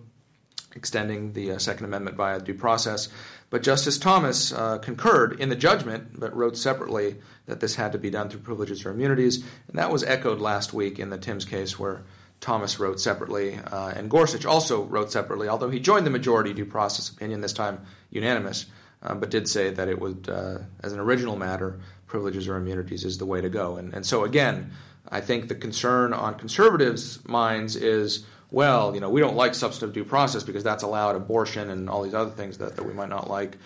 extending 0.76 1.34
the 1.34 1.58
Second 1.60 1.86
Amendment 1.86 2.18
via 2.18 2.40
due 2.40 2.54
process. 2.54 3.10
But 3.50 3.64
Justice 3.64 3.98
Thomas 3.98 4.52
concurred 4.82 5.40
in 5.40 5.50
the 5.50 5.56
judgment, 5.56 6.20
but 6.20 6.36
wrote 6.36 6.58
separately 6.58 7.16
that 7.46 7.60
this 7.60 7.76
had 7.76 7.94
to 7.94 7.98
be 7.98 8.10
done 8.10 8.30
through 8.30 8.42
privileges 8.42 8.86
or 8.86 8.92
immunities. 8.92 9.38
And 9.68 9.80
that 9.80 9.92
was 9.92 10.04
echoed 10.04 10.40
last 10.40 10.74
week 10.74 11.00
in 11.00 11.10
the 11.10 11.18
Timbs 11.18 11.46
case, 11.46 11.80
where 11.80 12.04
Thomas 12.40 12.80
wrote 12.80 13.00
separately, 13.00 13.56
uh, 13.56 13.90
and 13.96 14.10
Gorsuch 14.12 14.46
also 14.46 14.84
wrote 14.84 15.12
separately, 15.12 15.48
although 15.48 15.72
he 15.72 15.80
joined 15.80 16.06
the 16.06 16.12
majority 16.12 16.54
due 16.54 16.66
process 16.66 17.10
opinion, 17.10 17.42
this 17.42 17.54
time 17.54 17.82
unanimous, 18.12 18.68
uh, 19.02 19.16
but 19.16 19.32
did 19.32 19.48
say 19.48 19.72
that 19.72 19.88
it 19.88 20.00
would, 20.00 20.30
uh, 20.30 20.60
as 20.84 20.94
an 20.94 21.00
original 21.00 21.36
matter, 21.36 21.80
privileges 22.06 22.48
or 22.48 22.58
immunities 22.58 23.04
is 23.06 23.18
the 23.18 23.26
way 23.26 23.42
to 23.42 23.50
go. 23.50 23.78
And, 23.78 23.94
and 23.94 24.06
so, 24.06 24.24
again, 24.24 24.72
I 25.10 25.20
think 25.22 25.48
the 25.48 25.56
concern 25.56 26.14
on 26.14 26.36
conservatives' 26.36 27.28
minds 27.28 27.76
is 27.76 28.26
well, 28.52 28.94
you 28.94 29.02
know, 29.02 29.10
we 29.10 29.20
don't 29.20 29.36
like 29.36 29.56
substantive 29.56 29.94
due 29.94 30.06
process 30.06 30.44
because 30.44 30.64
that's 30.64 30.84
allowed 30.84 31.16
abortion 31.16 31.70
and 31.70 31.90
all 31.90 32.04
these 32.04 32.14
other 32.14 32.32
things 32.32 32.58
that, 32.60 32.76
that 32.76 32.84
we 32.84 32.94
might 32.94 33.10
not 33.10 33.30
like. 33.30 33.58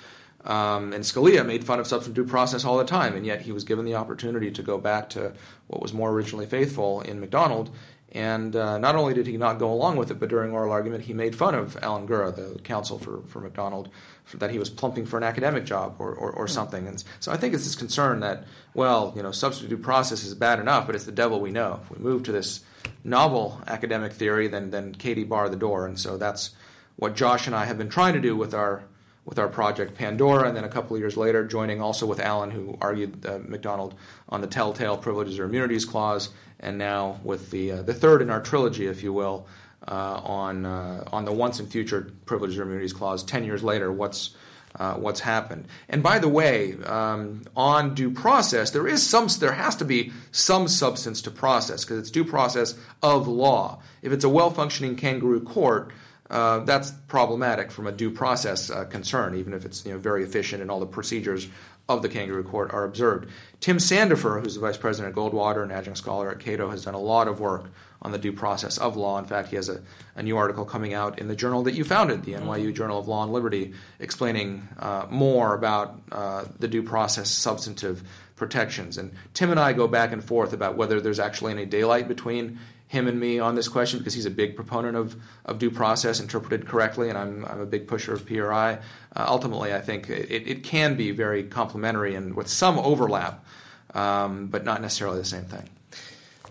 Um, 0.44 0.92
and 0.94 1.04
Scalia 1.04 1.46
made 1.46 1.64
fun 1.64 1.80
of 1.80 1.86
substantive 1.86 2.26
due 2.26 2.30
process 2.30 2.66
all 2.66 2.78
the 2.78 2.84
time, 2.84 3.16
and 3.16 3.26
yet 3.26 3.42
he 3.42 3.52
was 3.52 3.64
given 3.64 3.86
the 3.86 3.94
opportunity 3.96 4.50
to 4.50 4.64
go 4.64 4.80
back 4.80 5.10
to 5.12 5.34
what 5.68 5.82
was 5.82 5.94
more 5.94 6.10
originally 6.12 6.48
faithful 6.48 7.02
in 7.02 7.20
McDonald 7.20 7.70
and 8.12 8.56
uh, 8.56 8.78
not 8.78 8.96
only 8.96 9.14
did 9.14 9.26
he 9.26 9.38
not 9.38 9.58
go 9.58 9.72
along 9.72 9.96
with 9.96 10.12
it, 10.12 10.20
but 10.20 10.28
during 10.28 10.52
oral 10.52 10.72
argument, 10.72 11.04
he 11.06 11.14
made 11.14 11.34
fun 11.34 11.56
of 11.56 11.78
Alan 11.82 12.08
Gura, 12.08 12.36
the 12.36 12.60
counsel 12.60 13.00
for, 13.00 13.22
for 13.28 13.40
McDonald, 13.40 13.90
for, 14.26 14.36
that 14.38 14.52
he 14.52 14.60
was 14.60 14.70
plumping 14.70 15.06
for 15.06 15.18
an 15.18 15.24
academic 15.24 15.64
job 15.64 15.96
or, 15.98 16.14
or, 16.14 16.32
or, 16.32 16.46
hmm. 16.46 16.52
something. 16.52 16.88
And 16.88 17.02
so 17.22 17.32
I 17.32 17.38
think 17.38 17.54
it's 17.54 17.64
this 17.64 17.76
concern 17.76 18.20
that, 18.20 18.44
well, 18.74 19.14
you 19.16 19.24
know, 19.24 19.32
substitute 19.32 19.82
process 19.82 20.26
is 20.26 20.36
bad 20.36 20.60
enough, 20.60 20.88
but 20.88 20.96
it's 20.96 21.06
the 21.06 21.14
devil 21.14 21.40
we 21.40 21.52
know. 21.52 21.80
If 21.84 21.98
we 21.98 22.04
move 22.04 22.24
to 22.24 22.34
this 22.34 22.62
novel 23.06 23.62
academic 23.68 24.12
theory, 24.12 24.50
then, 24.50 24.72
then 24.72 24.94
Katie 24.94 25.24
bar 25.24 25.48
the 25.48 25.56
door. 25.56 25.88
And 25.88 25.98
so 25.98 26.18
that's 26.18 26.52
what 26.98 27.16
Josh 27.16 27.48
and 27.48 27.56
I 27.56 27.64
have 27.64 27.78
been 27.78 27.90
trying 27.90 28.14
to 28.14 28.22
do 28.22 28.36
with 28.36 28.54
our 28.54 28.84
with 29.24 29.38
our 29.38 29.48
project 29.48 29.96
Pandora, 29.96 30.48
and 30.48 30.58
then 30.58 30.64
a 30.64 30.70
couple 30.70 30.96
of 30.96 31.00
years 31.00 31.16
later, 31.16 31.46
joining 31.46 31.80
also 31.80 32.08
with 32.08 32.20
Alan, 32.20 32.50
who 32.50 32.76
argued 32.82 33.24
uh, 33.26 33.40
McDonald 33.46 33.94
on 34.30 34.42
the 34.42 34.48
telltale 34.48 34.98
privileges 34.98 35.38
or 35.38 35.46
immunities 35.46 35.86
clause, 35.86 36.30
and 36.62 36.78
now 36.78 37.20
with 37.24 37.52
the 37.52 37.72
uh, 37.72 37.82
the 37.82 37.94
third 37.94 38.22
in 38.22 38.30
our 38.30 38.42
trilogy, 38.42 38.88
if 38.88 39.04
you 39.04 39.12
will, 39.12 39.48
uh, 39.88 40.22
on 40.24 40.66
uh, 40.66 41.04
on 41.12 41.26
the 41.26 41.32
once 41.32 41.60
and 41.60 41.70
future 41.70 42.14
privileges 42.26 42.58
or 42.58 42.64
immunities 42.64 42.94
clause. 42.94 43.24
Ten 43.24 43.44
years 43.44 43.64
later, 43.64 43.92
what's 43.92 44.36
uh, 44.76 44.94
what's 44.94 45.22
happened? 45.22 45.66
And 45.90 46.02
by 46.04 46.20
the 46.20 46.30
way, 46.30 46.76
um, 46.86 47.44
on 47.56 47.96
due 47.96 48.12
process, 48.12 48.72
there 48.72 48.88
is 48.88 49.06
some 49.06 49.28
there 49.40 49.54
has 49.54 49.76
to 49.78 49.86
be 49.86 50.12
some 50.32 50.68
substance 50.68 51.22
to 51.24 51.32
process 51.32 51.84
because 51.84 51.98
it's 51.98 52.12
due 52.12 52.26
process 52.26 52.76
of 53.02 53.28
law. 53.28 53.82
If 54.02 54.14
it's 54.14 54.24
a 54.24 54.30
well 54.30 54.52
functioning 54.52 54.96
kangaroo 54.96 55.42
court. 55.42 55.92
Uh, 56.30 56.64
that's 56.64 56.92
problematic 57.10 57.70
from 57.70 57.88
a 57.88 57.92
due 57.92 58.10
process 58.10 58.70
uh, 58.70 58.86
concern, 58.86 59.36
even 59.36 59.54
if 59.54 59.66
it's 59.66 59.86
you 59.86 59.92
know, 59.92 59.98
very 59.98 60.24
efficient 60.24 60.62
and 60.62 60.72
all 60.72 60.80
the 60.80 60.86
procedures 60.86 61.50
of 61.96 62.02
the 62.02 62.10
kangaroo 62.10 62.44
court 62.44 62.74
are 62.74 62.84
observed. 62.84 63.30
Tim 63.60 63.78
Sandefur, 63.78 64.42
who's 64.42 64.56
the 64.56 64.62
vice 64.62 64.78
president 64.78 65.16
at 65.16 65.18
Goldwater 65.18 65.64
and 65.64 65.72
adjunct 65.72 65.98
scholar 65.98 66.32
at 66.32 66.40
Cato, 66.40 66.70
has 66.70 66.86
done 66.86 66.94
a 66.94 67.00
lot 67.00 67.28
of 67.28 67.40
work 67.40 67.66
on 68.02 68.12
the 68.12 68.18
due 68.18 68.34
process 68.34 68.78
of 68.78 68.98
law. 68.98 69.20
In 69.20 69.26
fact, 69.26 69.50
he 69.50 69.56
has 69.56 69.70
a, 69.70 69.82
a 70.16 70.24
new 70.24 70.36
article 70.36 70.66
coming 70.66 70.94
out 70.94 71.20
in 71.20 71.28
the 71.28 71.36
journal 71.36 71.64
that 71.64 71.74
you 71.74 71.84
founded, 71.84 72.24
the 72.24 72.34
NYU 72.34 72.74
Journal 72.74 73.00
of 73.00 73.08
Law 73.08 73.24
and 73.24 73.32
Liberty, 73.32 73.74
explaining 74.00 74.68
uh, 74.80 75.06
more 75.10 75.54
about 75.54 76.02
uh, 76.12 76.46
the 76.60 76.68
due 76.68 76.82
process 76.82 77.30
substantive 77.30 78.04
protections. 78.36 78.98
And 78.98 79.14
Tim 79.36 79.52
and 79.52 79.60
I 79.60 79.74
go 79.74 79.88
back 79.88 80.12
and 80.12 80.24
forth 80.24 80.52
about 80.52 80.76
whether 80.76 81.00
there's 81.00 81.20
actually 81.20 81.52
any 81.52 81.68
daylight 81.68 82.08
between 82.08 82.58
him 82.92 83.08
and 83.08 83.18
me 83.18 83.40
on 83.40 83.56
this 83.56 83.70
question 83.70 84.00
because 84.00 84.14
he's 84.14 84.26
a 84.26 84.30
big 84.30 84.54
proponent 84.54 84.98
of, 84.98 85.16
of 85.46 85.58
due 85.60 85.72
process 85.72 86.20
interpreted 86.20 86.68
correctly, 86.68 87.08
and 87.08 87.18
I'm, 87.18 87.46
I'm 87.46 87.62
a 87.62 87.66
big 87.66 87.88
pusher 87.88 88.14
of 88.14 88.26
PRI. 88.26 88.80
Uh, 89.16 89.26
ultimately, 89.30 89.74
I 89.74 89.80
think 89.80 90.10
it, 90.10 90.46
it 90.46 90.64
can 90.66 90.98
be 90.98 91.12
very 91.12 91.46
complementary 91.46 92.16
and 92.16 92.36
with 92.36 92.50
some 92.50 92.78
overlap, 92.78 93.46
um, 93.94 94.48
but 94.48 94.66
not 94.66 94.82
necessarily 94.82 95.20
the 95.20 95.26
same 95.26 95.46
thing. 95.46 95.70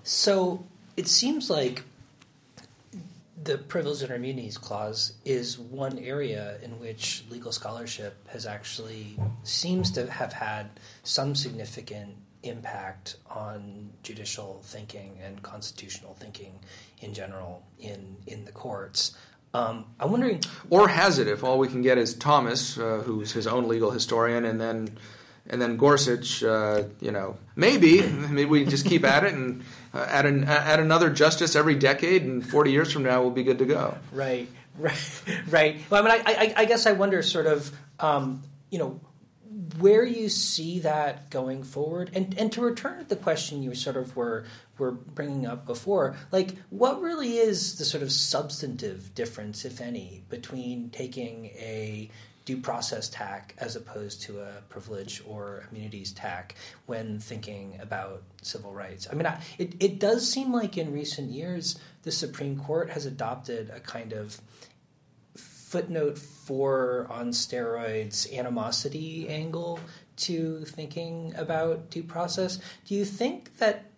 So, 0.03 0.65
it 0.97 1.09
seems 1.09 1.51
like 1.51 1.83
the 3.43 3.59
privileges 3.59 4.03
and 4.03 4.13
immunities 4.13 4.59
clause 4.59 5.15
is 5.25 5.59
one 5.59 5.99
area 5.99 6.59
in 6.63 6.79
which 6.79 7.25
legal 7.31 7.53
scholarship 7.53 8.29
has 8.29 8.47
actually 8.47 9.17
seems 9.43 9.91
to 9.93 10.11
have 10.11 10.33
had 10.33 10.69
some 11.03 11.35
significant 11.35 12.17
impact 12.43 13.17
on 13.31 13.91
judicial 14.03 14.61
thinking 14.65 15.19
and 15.23 15.43
constitutional 15.43 16.15
thinking 16.15 16.59
in 17.01 17.15
general 17.15 17.63
in 17.79 18.17
in 18.27 18.45
the 18.45 18.53
courts. 18.53 19.17
Um, 19.53 19.87
I'm 19.99 20.11
wondering, 20.13 20.43
or 20.69 20.87
has 20.87 21.19
it? 21.19 21.27
If 21.27 21.43
all 21.43 21.59
we 21.59 21.69
can 21.69 21.83
get 21.83 21.99
is 21.99 22.15
Thomas, 22.15 22.79
uh, 22.79 23.03
who's 23.05 23.33
his 23.33 23.47
own 23.47 23.67
legal 23.67 23.91
historian, 23.91 24.45
and 24.45 24.61
then 24.61 24.97
and 25.51 25.61
then 25.61 25.77
Gorsuch, 25.77 26.43
uh, 26.45 26.85
you 27.01 27.11
know, 27.11 27.37
maybe 27.57 28.03
maybe 28.03 28.47
we 28.47 28.65
just 28.65 28.87
keep 28.87 29.05
at 29.05 29.25
it 29.25 29.35
and 29.35 29.63
uh, 29.93 30.07
add 30.09 30.25
an, 30.25 30.45
add 30.45 30.81
another 30.81 31.11
justice 31.11 31.55
every 31.57 31.75
decade, 31.75 32.23
and 32.23 32.49
40 32.49 32.71
years 32.71 32.93
from 32.93 33.03
now 33.03 33.21
we'll 33.21 33.33
be 33.33 33.43
good 33.43 33.59
to 33.59 33.67
go. 33.67 33.99
Right, 34.13 34.49
right, 34.79 35.23
right. 35.49 35.81
Well, 35.91 36.07
I 36.07 36.09
mean, 36.09 36.23
I, 36.25 36.33
I, 36.33 36.55
I 36.59 36.65
guess 36.65 36.87
I 36.87 36.93
wonder, 36.93 37.23
sort 37.23 37.47
of, 37.47 37.71
um, 37.99 38.43
you 38.71 38.79
know, 38.79 39.01
where 39.79 40.05
you 40.05 40.29
see 40.29 40.79
that 40.81 41.31
going 41.31 41.65
forward, 41.65 42.11
and 42.15 42.39
and 42.39 42.53
to 42.53 42.61
return 42.61 43.01
to 43.01 43.05
the 43.05 43.17
question 43.17 43.63
you 43.63 43.75
sort 43.75 43.97
of 43.97 44.15
were 44.15 44.45
were 44.79 44.93
bringing 44.93 45.47
up 45.47 45.67
before, 45.67 46.17
like 46.31 46.55
what 46.71 47.03
really 47.03 47.39
is 47.39 47.77
the 47.79 47.85
sort 47.85 48.05
of 48.05 48.13
substantive 48.13 49.15
difference, 49.15 49.65
if 49.65 49.81
any, 49.81 50.23
between 50.31 50.91
taking 50.91 51.47
a 51.47 52.09
due 52.51 52.57
process 52.57 53.09
tack 53.09 53.55
as 53.59 53.77
opposed 53.77 54.23
to 54.23 54.41
a 54.41 54.61
privilege 54.69 55.23
or 55.25 55.63
immunities 55.71 56.11
tack 56.11 56.57
when 56.87 57.21
thinking 57.21 57.79
about 57.81 58.25
civil 58.43 58.73
rights. 58.73 59.07
I 59.09 59.15
mean, 59.15 59.27
I, 59.27 59.41
it, 59.57 59.77
it 59.79 60.01
does 60.01 60.29
seem 60.29 60.53
like 60.53 60.77
in 60.77 60.93
recent 60.93 61.31
years 61.31 61.79
the 62.03 62.11
Supreme 62.11 62.59
Court 62.59 62.91
has 62.91 63.07
adopted 63.07 63.71
a 63.71 63.79
kind 63.79 64.13
of 64.13 64.41
footnote 65.37 66.19
four 66.19 67.07
on 67.09 67.29
steroids 67.29 68.37
animosity 68.37 69.29
angle 69.29 69.79
to 70.17 70.65
thinking 70.65 71.33
about 71.37 71.89
due 71.89 72.03
process. 72.03 72.59
Do 72.85 72.97
you 72.97 73.05
think 73.05 73.59
that 73.59 73.93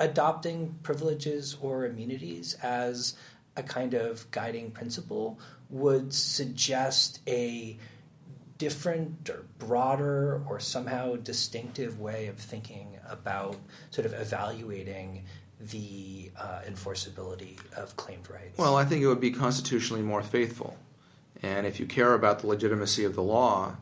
adopting 0.00 0.74
privileges 0.82 1.56
or 1.60 1.86
immunities 1.86 2.54
as 2.64 3.14
a 3.56 3.62
kind 3.62 3.94
of 3.94 4.28
guiding 4.32 4.72
principle 4.72 5.38
would 5.72 6.14
suggest 6.14 7.20
a 7.26 7.76
different 8.58 9.28
or 9.28 9.44
broader 9.58 10.42
or 10.48 10.60
somehow 10.60 11.16
distinctive 11.16 11.98
way 11.98 12.28
of 12.28 12.36
thinking 12.36 12.96
about 13.08 13.56
sort 13.90 14.06
of 14.06 14.12
evaluating 14.12 15.24
the 15.58 16.30
uh, 16.38 16.60
enforceability 16.68 17.58
of 17.74 17.96
claimed 17.96 18.28
rights? 18.30 18.58
Well, 18.58 18.76
I 18.76 18.84
think 18.84 19.02
it 19.02 19.08
would 19.08 19.20
be 19.20 19.32
constitutionally 19.32 20.02
more 20.02 20.22
faithful. 20.22 20.76
And 21.42 21.66
if 21.66 21.80
you 21.80 21.86
care 21.86 22.14
about 22.14 22.40
the 22.40 22.46
legitimacy 22.46 23.04
of 23.04 23.14
the 23.14 23.22
law, 23.22 23.76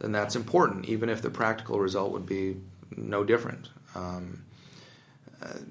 then 0.00 0.12
that's 0.12 0.36
important, 0.36 0.86
even 0.86 1.08
if 1.08 1.22
the 1.22 1.30
practical 1.30 1.80
result 1.80 2.12
would 2.12 2.26
be 2.26 2.56
no 2.94 3.24
different. 3.24 3.68
Um, 3.94 4.44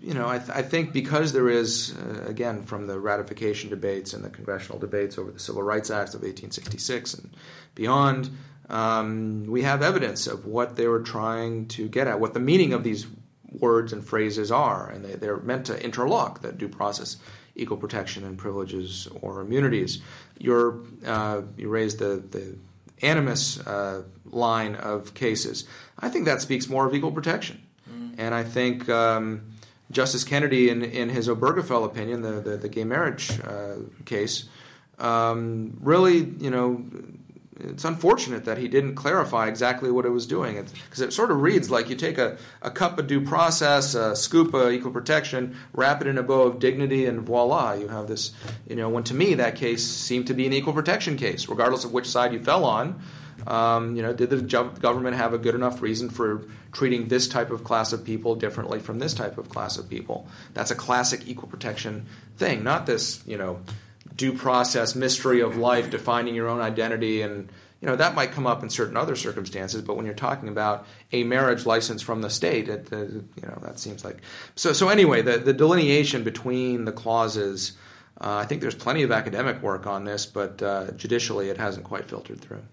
you 0.01 0.13
know, 0.13 0.27
I, 0.27 0.37
th- 0.37 0.51
I, 0.51 0.61
think 0.61 0.93
because 0.93 1.33
there 1.33 1.49
is, 1.49 1.95
uh, 1.97 2.25
again, 2.27 2.63
from 2.63 2.87
the 2.87 2.99
ratification 2.99 3.69
debates 3.69 4.13
and 4.13 4.23
the 4.23 4.29
congressional 4.29 4.79
debates 4.79 5.17
over 5.17 5.31
the 5.31 5.39
Civil 5.39 5.63
Rights 5.63 5.89
Act 5.89 6.09
of 6.09 6.21
1866 6.21 7.13
and 7.15 7.29
beyond, 7.73 8.29
um, 8.69 9.45
we 9.47 9.61
have 9.63 9.81
evidence 9.81 10.27
of 10.27 10.45
what 10.45 10.75
they 10.75 10.87
were 10.87 11.01
trying 11.01 11.67
to 11.69 11.87
get 11.87 12.07
at, 12.07 12.19
what 12.19 12.33
the 12.33 12.39
meaning 12.39 12.73
of 12.73 12.83
these 12.83 13.07
words 13.51 13.93
and 13.93 14.05
phrases 14.05 14.51
are, 14.51 14.89
and 14.89 15.05
they, 15.05 15.27
are 15.27 15.37
meant 15.37 15.65
to 15.67 15.83
interlock 15.83 16.41
that 16.41 16.57
due 16.57 16.67
process, 16.67 17.17
equal 17.55 17.77
protection, 17.77 18.23
and 18.23 18.37
privileges 18.37 19.07
or 19.21 19.41
immunities. 19.41 20.01
You're, 20.37 20.79
uh, 21.05 21.41
you 21.57 21.69
raised 21.69 21.99
the, 21.99 22.23
the 22.29 22.57
animus 23.01 23.59
uh, 23.59 24.03
line 24.25 24.75
of 24.75 25.13
cases. 25.13 25.65
I 25.99 26.09
think 26.09 26.25
that 26.25 26.41
speaks 26.41 26.67
more 26.67 26.85
of 26.85 26.93
equal 26.93 27.11
protection. 27.11 27.61
Mm. 27.89 28.15
And 28.17 28.35
I 28.35 28.43
think 28.43 28.89
um, 28.89 29.54
Justice 29.91 30.23
Kennedy, 30.23 30.69
in, 30.69 30.83
in 30.83 31.09
his 31.09 31.27
Obergefell 31.27 31.85
opinion, 31.85 32.21
the, 32.21 32.41
the, 32.41 32.57
the 32.57 32.69
gay 32.69 32.83
marriage 32.83 33.39
uh, 33.41 33.75
case, 34.05 34.45
um, 34.99 35.77
really, 35.81 36.19
you 36.19 36.49
know, 36.49 36.83
it's 37.59 37.85
unfortunate 37.85 38.45
that 38.45 38.57
he 38.57 38.67
didn't 38.67 38.95
clarify 38.95 39.47
exactly 39.47 39.89
what 39.89 40.05
it 40.05 40.09
was 40.09 40.27
doing. 40.27 40.55
Because 40.55 41.01
it, 41.01 41.09
it, 41.09 41.13
sort 41.13 41.31
of 41.31 41.41
reads 41.41 41.69
like 41.69 41.89
you 41.89 41.95
take 41.95 42.17
a, 42.17 42.37
a 42.61 42.69
cup 42.69 42.99
of 42.99 43.07
due 43.07 43.21
process, 43.21 43.95
a 43.95 44.15
scoop 44.15 44.53
of 44.53 44.71
equal 44.71 44.91
protection, 44.91 45.55
wrap 45.73 46.01
it 46.01 46.07
in 46.07 46.17
a 46.17 46.23
bow 46.23 46.41
of 46.41 46.59
dignity, 46.59 47.05
and 47.05 47.21
voila, 47.21 47.73
you 47.73 47.87
have 47.87 48.07
this. 48.07 48.33
You 48.67 48.75
know, 48.75 48.89
when 48.89 49.03
to 49.05 49.13
me 49.13 49.35
that 49.35 49.55
case 49.55 49.85
seemed 49.85 50.27
to 50.27 50.33
be 50.33 50.45
an 50.45 50.53
equal 50.53 50.73
protection 50.73 51.15
case, 51.15 51.47
regardless 51.47 51.85
of 51.85 51.93
which 51.93 52.07
side 52.07 52.33
you 52.33 52.43
fell 52.43 52.65
on. 52.65 53.01
Um, 53.47 53.95
you 53.95 54.01
know, 54.01 54.13
did 54.13 54.29
the 54.29 54.41
government 54.41 55.15
have 55.15 55.33
a 55.33 55.37
good 55.37 55.55
enough 55.55 55.81
reason 55.81 56.09
for 56.09 56.47
treating 56.71 57.07
this 57.07 57.27
type 57.27 57.51
of 57.51 57.63
class 57.63 57.93
of 57.93 58.03
people 58.03 58.35
differently 58.35 58.79
from 58.79 58.99
this 58.99 59.13
type 59.13 59.37
of 59.37 59.49
class 59.49 59.77
of 59.77 59.89
people? 59.89 60.27
That's 60.53 60.71
a 60.71 60.75
classic 60.75 61.27
equal 61.27 61.47
protection 61.47 62.07
thing, 62.37 62.63
not 62.63 62.85
this, 62.85 63.21
you 63.25 63.37
know, 63.37 63.59
due 64.15 64.33
process 64.33 64.95
mystery 64.95 65.41
of 65.41 65.57
life, 65.57 65.89
defining 65.89 66.35
your 66.35 66.47
own 66.47 66.61
identity, 66.61 67.21
and 67.21 67.49
you 67.81 67.87
know 67.87 67.95
that 67.95 68.15
might 68.15 68.31
come 68.31 68.47
up 68.47 68.63
in 68.63 68.69
certain 68.69 68.97
other 68.97 69.15
circumstances. 69.15 69.81
But 69.81 69.95
when 69.95 70.05
you're 70.05 70.15
talking 70.15 70.49
about 70.49 70.87
a 71.11 71.23
marriage 71.23 71.65
license 71.65 72.01
from 72.01 72.21
the 72.21 72.29
state, 72.29 72.69
it, 72.69 72.91
you 72.91 73.27
know 73.43 73.59
that 73.61 73.79
seems 73.79 74.03
like 74.03 74.21
so. 74.55 74.73
So 74.73 74.89
anyway, 74.89 75.21
the 75.21 75.37
the 75.37 75.53
delineation 75.53 76.23
between 76.23 76.85
the 76.85 76.91
clauses. 76.91 77.73
Uh, 78.19 78.37
I 78.37 78.45
think 78.45 78.61
there's 78.61 78.75
plenty 78.75 79.03
of 79.03 79.11
academic 79.11 79.61
work 79.61 79.85
on 79.85 80.05
this, 80.05 80.25
but 80.25 80.63
uh, 80.63 80.91
judicially 80.91 81.49
it 81.49 81.57
hasn't 81.57 81.83
quite 81.83 82.05
filtered 82.05 82.39
through. 82.39 82.63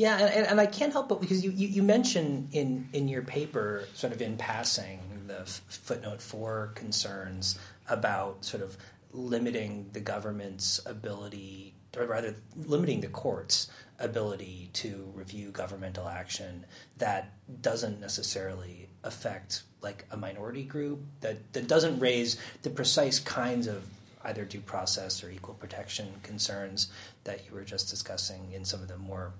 Yeah, 0.00 0.16
and, 0.16 0.46
and 0.46 0.58
I 0.58 0.64
can't 0.64 0.94
help 0.94 1.10
but 1.10 1.20
because 1.20 1.44
you, 1.44 1.50
you, 1.50 1.68
you 1.68 1.82
mention 1.82 2.48
in, 2.52 2.88
in 2.94 3.06
your 3.06 3.20
paper, 3.20 3.86
sort 3.92 4.14
of 4.14 4.22
in 4.22 4.38
passing, 4.38 4.98
the 5.26 5.40
f- 5.40 5.62
footnote 5.68 6.22
four 6.22 6.72
concerns 6.74 7.58
about 7.86 8.42
sort 8.42 8.62
of 8.62 8.78
limiting 9.12 9.90
the 9.92 10.00
government's 10.00 10.80
ability, 10.86 11.74
or 11.94 12.06
rather, 12.06 12.34
limiting 12.64 13.02
the 13.02 13.08
court's 13.08 13.70
ability 13.98 14.70
to 14.72 15.12
review 15.14 15.50
governmental 15.50 16.08
action 16.08 16.64
that 16.96 17.34
doesn't 17.60 18.00
necessarily 18.00 18.88
affect 19.04 19.64
like 19.82 20.06
a 20.12 20.16
minority 20.16 20.62
group 20.62 21.00
that, 21.20 21.52
that 21.52 21.68
doesn't 21.68 22.00
raise 22.00 22.38
the 22.62 22.70
precise 22.70 23.18
kinds 23.18 23.66
of 23.66 23.84
either 24.24 24.46
due 24.46 24.60
process 24.60 25.22
or 25.22 25.30
equal 25.30 25.54
protection 25.56 26.08
concerns 26.22 26.90
that 27.24 27.46
you 27.46 27.54
were 27.54 27.64
just 27.64 27.90
discussing 27.90 28.50
in 28.52 28.64
some 28.64 28.80
of 28.80 28.88
the 28.88 28.96
more 28.96 29.34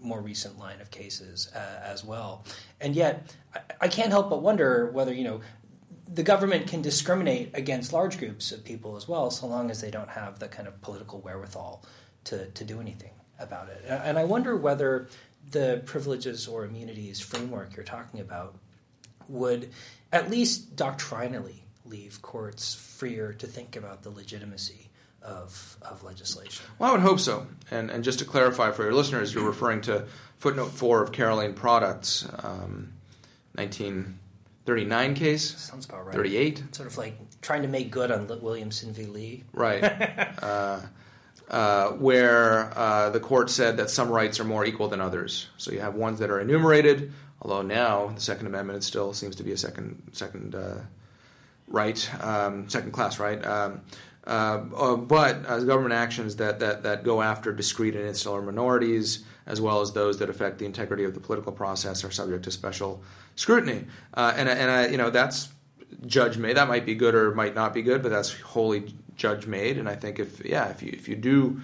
more 0.00 0.20
recent 0.20 0.58
line 0.58 0.80
of 0.80 0.90
cases 0.90 1.50
uh, 1.54 1.80
as 1.84 2.04
well. 2.04 2.44
And 2.80 2.94
yet, 2.94 3.34
I, 3.54 3.60
I, 3.82 3.88
can't 3.88 4.10
help 4.10 4.30
but 4.30 4.42
wonder 4.42 4.90
whether 4.90 5.12
you 5.12 5.24
know 5.24 5.40
the 6.08 6.22
government 6.22 6.68
can 6.68 6.82
discriminate 6.82 7.50
against 7.54 7.92
large 7.92 8.18
groups 8.18 8.52
of 8.52 8.64
people 8.64 8.96
as 8.96 9.08
well, 9.08 9.30
so 9.30 9.46
long 9.46 9.70
as 9.70 9.80
they 9.80 9.90
don't 9.90 10.10
have 10.10 10.38
the 10.38 10.48
kind 10.48 10.68
of 10.68 10.80
political 10.80 11.20
wherewithal 11.20 11.84
to, 12.24 12.46
to 12.46 12.64
do 12.64 12.80
anything 12.80 13.10
about 13.38 13.68
it. 13.68 13.84
And 13.88 14.18
I 14.18 14.24
wonder 14.24 14.56
whether 14.56 15.08
the 15.50 15.82
privileges 15.84 16.48
or 16.48 16.64
immunities 16.64 17.20
framework 17.20 17.76
you're 17.76 17.84
talking 17.84 18.20
about 18.20 18.56
would 19.28 19.70
at 20.12 20.30
least 20.30 20.76
doctrinally 20.76 21.64
leave 21.84 22.22
courts 22.22 22.74
freer 22.74 23.32
to 23.32 23.46
think 23.46 23.76
about 23.76 24.02
the 24.02 24.10
legitimacy 24.10 24.85
of, 25.26 25.76
of 25.82 26.02
legislation. 26.02 26.64
Well, 26.78 26.90
I 26.90 26.92
would 26.92 27.02
hope 27.02 27.20
so. 27.20 27.46
And, 27.70 27.90
and 27.90 28.04
just 28.04 28.20
to 28.20 28.24
clarify 28.24 28.70
for 28.70 28.84
your 28.84 28.94
listeners, 28.94 29.34
you're 29.34 29.46
referring 29.46 29.80
to 29.82 30.06
footnote 30.38 30.70
four 30.70 31.02
of 31.02 31.12
Carolene 31.12 31.54
Products, 31.54 32.26
um, 32.42 32.92
1939 33.54 35.14
case. 35.14 35.56
Sounds 35.56 35.86
about 35.86 36.06
right. 36.06 36.14
38. 36.14 36.74
Sort 36.74 36.88
of 36.88 36.96
like 36.96 37.18
trying 37.40 37.62
to 37.62 37.68
make 37.68 37.90
good 37.90 38.10
on 38.10 38.26
Williamson 38.26 38.92
v. 38.92 39.06
Lee. 39.06 39.44
Right. 39.52 39.82
uh, 40.42 40.80
uh, 41.50 41.90
where 41.92 42.76
uh, 42.76 43.10
the 43.10 43.20
court 43.20 43.50
said 43.50 43.76
that 43.76 43.90
some 43.90 44.10
rights 44.10 44.40
are 44.40 44.44
more 44.44 44.64
equal 44.64 44.88
than 44.88 45.00
others. 45.00 45.48
So 45.56 45.72
you 45.72 45.80
have 45.80 45.94
ones 45.94 46.18
that 46.18 46.30
are 46.30 46.40
enumerated, 46.40 47.12
although 47.40 47.62
now 47.62 48.08
the 48.08 48.20
Second 48.20 48.46
Amendment 48.46 48.82
still 48.84 49.12
seems 49.12 49.36
to 49.36 49.42
be 49.44 49.52
a 49.52 49.56
second 49.56 50.02
second 50.12 50.54
uh, 50.54 50.80
right, 51.68 52.24
um, 52.24 52.68
second 52.68 52.92
class 52.92 53.18
right. 53.18 53.44
Um, 53.44 53.82
uh, 54.26 54.64
uh, 54.76 54.96
but 54.96 55.46
uh, 55.46 55.60
government 55.60 55.94
actions 55.94 56.36
that, 56.36 56.58
that, 56.58 56.82
that 56.82 57.04
go 57.04 57.22
after 57.22 57.52
discrete 57.52 57.94
and 57.94 58.06
insular 58.06 58.42
minorities, 58.42 59.24
as 59.46 59.60
well 59.60 59.80
as 59.80 59.92
those 59.92 60.18
that 60.18 60.28
affect 60.28 60.58
the 60.58 60.64
integrity 60.64 61.04
of 61.04 61.14
the 61.14 61.20
political 61.20 61.52
process, 61.52 62.02
are 62.02 62.10
subject 62.10 62.44
to 62.44 62.50
special 62.50 63.02
scrutiny. 63.36 63.84
Uh, 64.14 64.32
and 64.36 64.48
and 64.48 64.90
you 64.90 64.98
know 64.98 65.10
that's 65.10 65.48
judge 66.06 66.38
made. 66.38 66.56
That 66.56 66.66
might 66.66 66.84
be 66.84 66.96
good 66.96 67.14
or 67.14 67.34
might 67.34 67.54
not 67.54 67.72
be 67.72 67.82
good, 67.82 68.02
but 68.02 68.08
that's 68.08 68.32
wholly 68.40 68.92
judge 69.14 69.46
made. 69.46 69.78
And 69.78 69.88
I 69.88 69.94
think 69.94 70.18
if 70.18 70.44
yeah, 70.44 70.70
if 70.70 70.82
you 70.82 70.90
if 70.92 71.08
you 71.08 71.14
do 71.14 71.60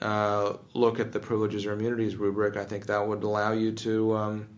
uh, 0.00 0.54
look 0.72 0.98
at 0.98 1.12
the 1.12 1.20
privileges 1.20 1.66
or 1.66 1.74
immunities 1.74 2.16
rubric, 2.16 2.56
I 2.56 2.64
think 2.64 2.86
that 2.86 3.06
would 3.06 3.24
allow 3.24 3.52
you 3.52 3.72
to, 3.72 4.16
um, 4.16 4.48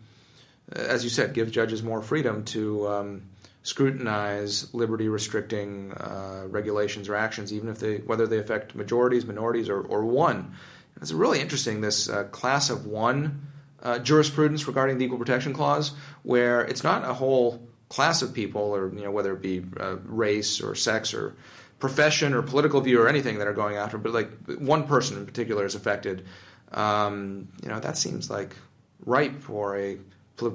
as 0.70 1.02
you 1.02 1.10
said, 1.10 1.34
give 1.34 1.50
judges 1.50 1.82
more 1.82 2.02
freedom 2.02 2.44
to. 2.46 2.88
Um, 2.88 3.22
scrutinize 3.68 4.72
liberty 4.72 5.11
restricting 5.11 5.92
uh, 5.92 6.44
regulations 6.48 7.07
or 7.07 7.14
actions, 7.14 7.52
even 7.52 7.68
if 7.68 7.78
they 7.78 7.98
whether 7.98 8.26
they 8.26 8.38
affect 8.38 8.74
majorities, 8.74 9.26
minorities, 9.26 9.68
or, 9.68 9.83
or 9.83 10.07
one. 10.07 10.54
It's 11.02 11.12
really 11.12 11.40
interesting 11.40 11.83
this 11.83 12.09
uh, 12.09 12.24
class 12.24 12.70
of 12.70 12.87
one 12.87 13.46
uh, 13.83 13.98
jurisprudence 13.98 14.66
regarding 14.66 14.96
the 14.96 15.04
Equal 15.04 15.18
Protection 15.18 15.52
Clause, 15.52 15.92
where 16.22 16.62
it's 16.62 16.83
not 16.83 17.04
a 17.04 17.12
whole 17.12 17.62
class 17.90 18.22
of 18.22 18.33
people, 18.33 18.62
or 18.62 18.90
you 18.94 19.02
know 19.02 19.11
whether 19.11 19.35
it 19.35 19.42
be 19.42 19.62
uh, 19.78 19.96
race 20.04 20.62
or 20.62 20.74
sex 20.74 21.12
or 21.12 21.37
profession 21.78 22.33
or 22.33 22.40
political 22.40 22.81
view 22.81 23.02
or 23.02 23.07
anything 23.07 23.38
that 23.38 23.46
are 23.46 23.52
going 23.52 23.76
after, 23.76 23.98
but 23.98 24.14
like 24.14 24.31
one 24.59 24.85
person 24.87 25.18
in 25.18 25.26
particular 25.26 25.66
is 25.66 25.74
affected. 25.74 26.24
Um, 26.72 27.48
you 27.62 27.68
know 27.68 27.81
that 27.81 27.98
seems 27.98 28.31
like 28.31 28.57
ripe 29.04 29.42
for 29.42 29.76
a 29.76 29.98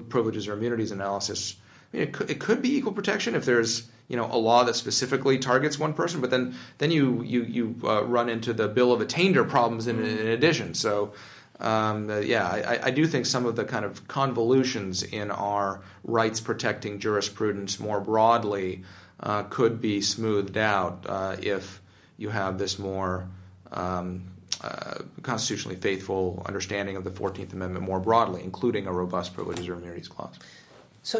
privileges 0.09 0.47
or 0.47 0.53
immunities 0.53 0.89
analysis. 0.89 1.57
Mean, 1.93 2.01
it 2.03 2.13
could, 2.13 2.29
it 2.29 2.39
could 2.39 2.61
be 2.61 2.75
equal 2.75 2.91
protection 2.91 3.35
if 3.35 3.45
there's 3.45 3.87
you 4.07 4.17
know 4.17 4.25
a 4.25 4.37
law 4.37 4.63
that 4.63 4.75
specifically 4.75 5.37
targets 5.37 5.79
one 5.79 5.93
person, 5.93 6.21
but 6.21 6.29
then 6.29 6.55
then 6.79 6.91
you 6.91 7.21
you 7.21 7.43
you 7.43 7.75
uh, 7.83 8.03
run 8.03 8.29
into 8.29 8.53
the 8.53 8.67
bill 8.67 8.91
of 8.91 9.01
attainder 9.01 9.43
problems 9.43 9.87
in, 9.87 10.03
in 10.03 10.27
addition. 10.27 10.73
So. 10.73 11.13
Um, 11.59 12.09
uh, 12.09 12.17
yeah, 12.17 12.47
I, 12.47 12.87
I, 12.87 12.91
do 12.91 13.05
think 13.05 13.27
some 13.27 13.45
of 13.45 13.55
the 13.55 13.63
kind 13.63 13.85
of 13.85 14.07
convolutions 14.07 15.03
in 15.03 15.29
our 15.29 15.81
rights 16.03 16.41
protecting 16.41 16.99
jurisprudence 16.99 17.79
more 17.79 18.01
broadly 18.01 18.83
uh, 19.19 19.43
could 19.43 19.79
be 19.79 20.01
smoothed 20.01 20.57
out 20.57 21.05
uh, 21.07 21.35
if 21.39 21.79
you 22.17 22.29
have 22.29 22.57
this 22.57 22.79
more 22.79 23.29
um, 23.71 24.33
uh, 24.61 24.95
constitutionally 25.21 25.75
faithful 25.75 26.41
understanding 26.45 26.95
of 26.95 27.03
the 27.03 27.11
14th 27.11 27.53
Amendment 27.53 27.85
more 27.85 27.99
broadly, 27.99 28.43
including 28.43 28.87
a 28.87 28.91
robust 28.91 29.33
privileges 29.33 29.67
or 29.67 29.73
immunities 29.73 30.07
clause. 30.07 30.37
So, 31.03 31.19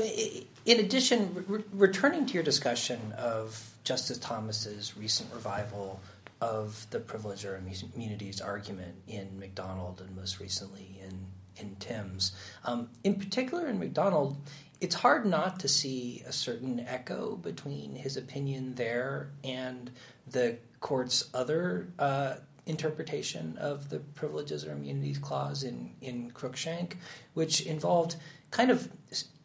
in 0.65 0.79
addition, 0.79 1.45
re- 1.47 1.63
returning 1.73 2.25
to 2.25 2.33
your 2.33 2.43
discussion 2.43 3.13
of 3.17 3.73
Justice 3.83 4.17
Thomas's 4.17 4.95
recent 4.97 5.33
revival 5.33 5.99
of 6.41 6.85
the 6.89 6.99
privilege 6.99 7.45
or 7.45 7.61
immunities 7.95 8.41
argument 8.41 8.95
in 9.07 9.39
McDonald 9.39 10.01
and 10.01 10.15
most 10.15 10.39
recently 10.39 10.99
in 11.01 11.27
in 11.55 11.75
Timbs, 11.75 12.35
um, 12.65 12.89
in 13.03 13.13
particular 13.13 13.67
in 13.67 13.77
McDonald, 13.77 14.37
it's 14.81 14.95
hard 14.95 15.23
not 15.23 15.59
to 15.59 15.67
see 15.67 16.23
a 16.25 16.31
certain 16.31 16.79
echo 16.79 17.35
between 17.35 17.95
his 17.95 18.17
opinion 18.17 18.73
there 18.73 19.29
and 19.43 19.91
the 20.27 20.57
court's 20.79 21.29
other 21.33 21.87
uh, 21.99 22.35
interpretation 22.65 23.57
of 23.59 23.89
the 23.89 23.99
privileges 23.99 24.65
or 24.65 24.71
immunities 24.71 25.19
clause 25.19 25.63
in 25.63 25.91
in 26.01 26.31
Cruikshank, 26.31 26.93
which 27.33 27.61
involved 27.61 28.15
kind 28.51 28.71
of 28.71 28.89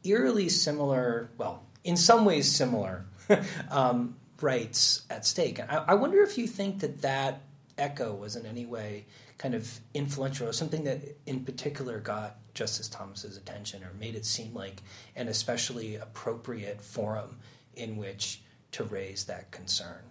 eerily 0.04 0.48
similar, 0.48 1.30
well, 1.38 1.64
in 1.84 1.96
some 1.96 2.24
ways 2.24 2.50
similar 2.50 3.06
um, 3.70 4.16
rights 4.40 5.02
at 5.10 5.26
stake. 5.26 5.60
I, 5.60 5.84
I, 5.88 5.94
wonder 5.94 6.22
if 6.22 6.38
you 6.38 6.46
think 6.46 6.80
that 6.80 7.02
that 7.02 7.42
echo 7.76 8.14
was 8.14 8.36
in 8.36 8.46
any 8.46 8.66
way 8.66 9.06
kind 9.38 9.54
of 9.54 9.80
influential 9.94 10.48
or 10.48 10.52
something 10.52 10.84
that 10.84 11.00
in 11.26 11.44
particular 11.44 12.00
got 12.00 12.36
Justice 12.54 12.88
Thomas's 12.88 13.36
attention 13.36 13.84
or 13.84 13.92
made 13.98 14.16
it 14.16 14.26
seem 14.26 14.52
like 14.52 14.82
an 15.14 15.28
especially 15.28 15.94
appropriate 15.94 16.80
forum 16.80 17.38
in 17.76 17.96
which 17.96 18.42
to 18.72 18.84
raise 18.84 19.24
that 19.24 19.50
concern. 19.50 20.02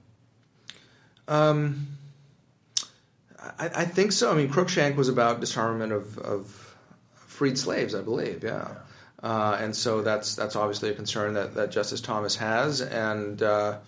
Um, 1.28 1.88
I, 3.38 3.70
I, 3.76 3.86
think 3.86 4.14
so. 4.14 4.32
I 4.32 4.36
mean, 4.36 4.50
Cruikshank 4.50 4.96
was 4.96 5.10
about 5.10 5.42
disarmament 5.42 5.92
of, 5.92 6.18
of 6.20 6.76
freed 7.14 7.58
slaves, 7.58 7.94
I 7.94 8.02
believe. 8.02 8.44
Yeah. 8.44 8.70
yeah. 8.70 8.76
Uh, 9.22 9.58
and 9.60 9.76
so 9.76 10.02
that's 10.02 10.36
that's 10.36 10.56
obviously 10.56 10.90
a 10.90 10.94
concern 10.94 11.34
that, 11.34 11.56
that 11.56 11.72
Justice 11.72 12.02
Thomas 12.02 12.36
has, 12.36 12.82
and 12.82 13.42
uh, 13.42 13.80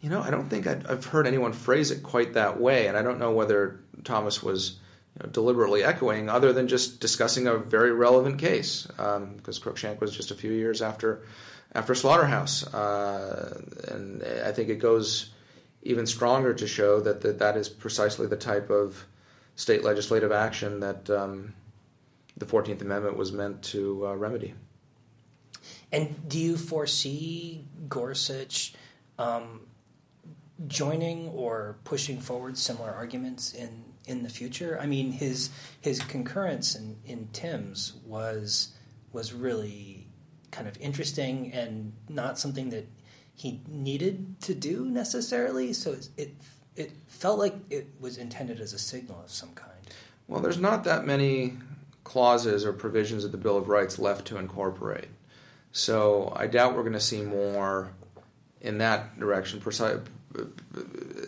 you 0.00 0.10
know 0.10 0.20
I 0.22 0.30
don't 0.30 0.48
think 0.48 0.66
I've, 0.66 0.90
I've, 0.90 1.04
heard 1.04 1.28
anyone 1.28 1.52
phrase 1.52 1.92
it 1.92 2.02
quite 2.02 2.34
that 2.34 2.60
way, 2.60 2.88
and 2.88 2.96
I 2.96 3.02
don't 3.02 3.20
know 3.20 3.30
whether 3.30 3.80
Thomas 4.02 4.42
was 4.42 4.78
you 5.16 5.24
know, 5.24 5.30
deliberately 5.30 5.84
echoing, 5.84 6.28
other 6.28 6.52
than 6.52 6.66
just 6.66 6.98
discussing 6.98 7.46
a 7.46 7.58
very 7.58 7.92
relevant 7.92 8.40
case, 8.40 8.88
um, 8.98 9.34
because 9.36 9.60
Cruikshank 9.60 10.00
was 10.00 10.16
just 10.16 10.32
a 10.32 10.34
few 10.34 10.50
years 10.50 10.82
after 10.82 11.22
after 11.72 11.94
Slaughterhouse, 11.94 12.66
uh, 12.74 13.56
and 13.86 14.24
I 14.44 14.50
think 14.50 14.68
it 14.68 14.80
goes 14.80 15.30
even 15.82 16.06
stronger 16.06 16.54
to 16.54 16.66
show 16.66 17.00
that 17.02 17.20
that, 17.20 17.38
that 17.38 17.56
is 17.56 17.68
precisely 17.68 18.26
the 18.26 18.36
type 18.36 18.68
of 18.68 19.06
state 19.54 19.84
legislative 19.84 20.32
action 20.32 20.80
that 20.80 21.08
um, 21.08 21.54
the 22.40 22.46
14th 22.46 22.80
Amendment 22.80 23.16
was 23.16 23.30
meant 23.30 23.62
to 23.62 24.08
uh, 24.08 24.14
remedy. 24.14 24.54
And 25.92 26.28
do 26.28 26.38
you 26.38 26.56
foresee 26.56 27.66
Gorsuch 27.88 28.74
um, 29.18 29.66
joining 30.66 31.28
or 31.28 31.76
pushing 31.84 32.18
forward 32.18 32.56
similar 32.56 32.90
arguments 32.90 33.52
in, 33.52 33.84
in 34.06 34.22
the 34.22 34.30
future? 34.30 34.78
I 34.80 34.86
mean, 34.86 35.12
his 35.12 35.50
his 35.80 36.00
concurrence 36.00 36.74
in, 36.74 36.96
in 37.04 37.28
Timbs 37.32 37.94
was 38.06 38.74
was 39.12 39.32
really 39.32 40.06
kind 40.50 40.66
of 40.66 40.80
interesting 40.80 41.52
and 41.52 41.92
not 42.08 42.38
something 42.38 42.70
that 42.70 42.86
he 43.34 43.60
needed 43.68 44.40
to 44.42 44.54
do 44.54 44.86
necessarily. 44.86 45.72
So 45.72 45.96
it 46.16 46.34
it 46.76 46.92
felt 47.08 47.38
like 47.38 47.56
it 47.68 47.88
was 47.98 48.16
intended 48.16 48.60
as 48.60 48.72
a 48.72 48.78
signal 48.78 49.20
of 49.24 49.30
some 49.30 49.50
kind. 49.54 49.70
Well, 50.28 50.40
there's 50.40 50.58
not 50.58 50.84
that 50.84 51.04
many 51.04 51.58
clauses 52.10 52.64
or 52.64 52.72
provisions 52.72 53.24
of 53.24 53.30
the 53.30 53.38
Bill 53.38 53.56
of 53.56 53.68
Rights 53.68 53.96
left 53.96 54.26
to 54.26 54.36
incorporate. 54.36 55.06
So 55.70 56.32
I 56.34 56.48
doubt 56.48 56.74
we're 56.74 56.82
going 56.82 56.94
to 56.94 56.98
see 56.98 57.22
more 57.22 57.92
in 58.60 58.78
that 58.78 59.16
direction, 59.20 59.62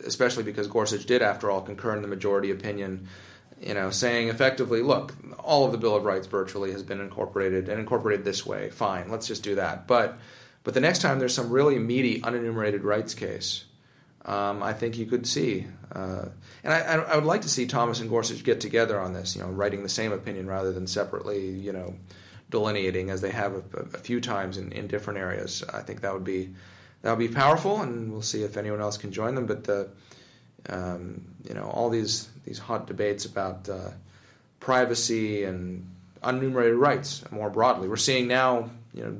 especially 0.04 0.42
because 0.42 0.66
Gorsuch 0.66 1.06
did, 1.06 1.22
after 1.22 1.52
all, 1.52 1.60
concur 1.60 1.94
in 1.94 2.02
the 2.02 2.08
majority 2.08 2.50
opinion, 2.50 3.06
you 3.60 3.74
know, 3.74 3.90
saying 3.90 4.26
effectively, 4.26 4.82
look, 4.82 5.14
all 5.38 5.64
of 5.64 5.70
the 5.70 5.78
Bill 5.78 5.94
of 5.94 6.04
Rights 6.04 6.26
virtually 6.26 6.72
has 6.72 6.82
been 6.82 7.00
incorporated 7.00 7.68
and 7.68 7.78
incorporated 7.78 8.24
this 8.24 8.44
way. 8.44 8.68
Fine, 8.70 9.08
let's 9.08 9.28
just 9.28 9.44
do 9.44 9.54
that. 9.54 9.86
But 9.86 10.18
but 10.64 10.74
the 10.74 10.80
next 10.80 11.00
time 11.00 11.20
there's 11.20 11.34
some 11.34 11.50
really 11.50 11.78
meaty 11.78 12.20
unenumerated 12.22 12.82
rights 12.82 13.14
case, 13.14 13.66
um, 14.24 14.62
I 14.62 14.72
think 14.72 14.98
you 14.98 15.06
could 15.06 15.26
see. 15.26 15.66
Uh, 15.92 16.26
and 16.64 16.72
I, 16.72 16.94
I, 16.94 17.14
would 17.16 17.24
like 17.24 17.42
to 17.42 17.48
see 17.48 17.66
Thomas 17.66 18.00
and 18.00 18.08
Gorsuch 18.08 18.44
get 18.44 18.60
together 18.60 18.98
on 18.98 19.12
this, 19.12 19.34
you 19.36 19.42
know, 19.42 19.48
writing 19.48 19.82
the 19.82 19.88
same 19.88 20.12
opinion 20.12 20.46
rather 20.46 20.72
than 20.72 20.86
separately, 20.86 21.50
you 21.50 21.72
know, 21.72 21.96
delineating 22.50 23.10
as 23.10 23.20
they 23.20 23.30
have 23.30 23.54
a, 23.54 23.78
a 23.94 23.98
few 23.98 24.20
times 24.20 24.58
in, 24.58 24.72
in 24.72 24.86
different 24.86 25.18
areas. 25.18 25.62
I 25.72 25.82
think 25.82 26.02
that 26.02 26.14
would 26.14 26.24
be 26.24 26.54
that 27.02 27.10
would 27.10 27.18
be 27.18 27.34
powerful, 27.34 27.80
and 27.80 28.12
we'll 28.12 28.22
see 28.22 28.44
if 28.44 28.56
anyone 28.56 28.80
else 28.80 28.96
can 28.96 29.12
join 29.12 29.34
them. 29.34 29.46
But 29.46 29.64
the, 29.64 29.88
um, 30.68 31.34
you 31.46 31.54
know, 31.54 31.64
all 31.64 31.90
these 31.90 32.28
these 32.44 32.58
hot 32.58 32.86
debates 32.86 33.24
about 33.24 33.68
uh, 33.68 33.90
privacy 34.60 35.44
and 35.44 35.90
unenumerated 36.22 36.78
rights 36.78 37.24
more 37.32 37.50
broadly. 37.50 37.88
We're 37.88 37.96
seeing 37.96 38.28
now, 38.28 38.70
you 38.94 39.02
know, 39.02 39.16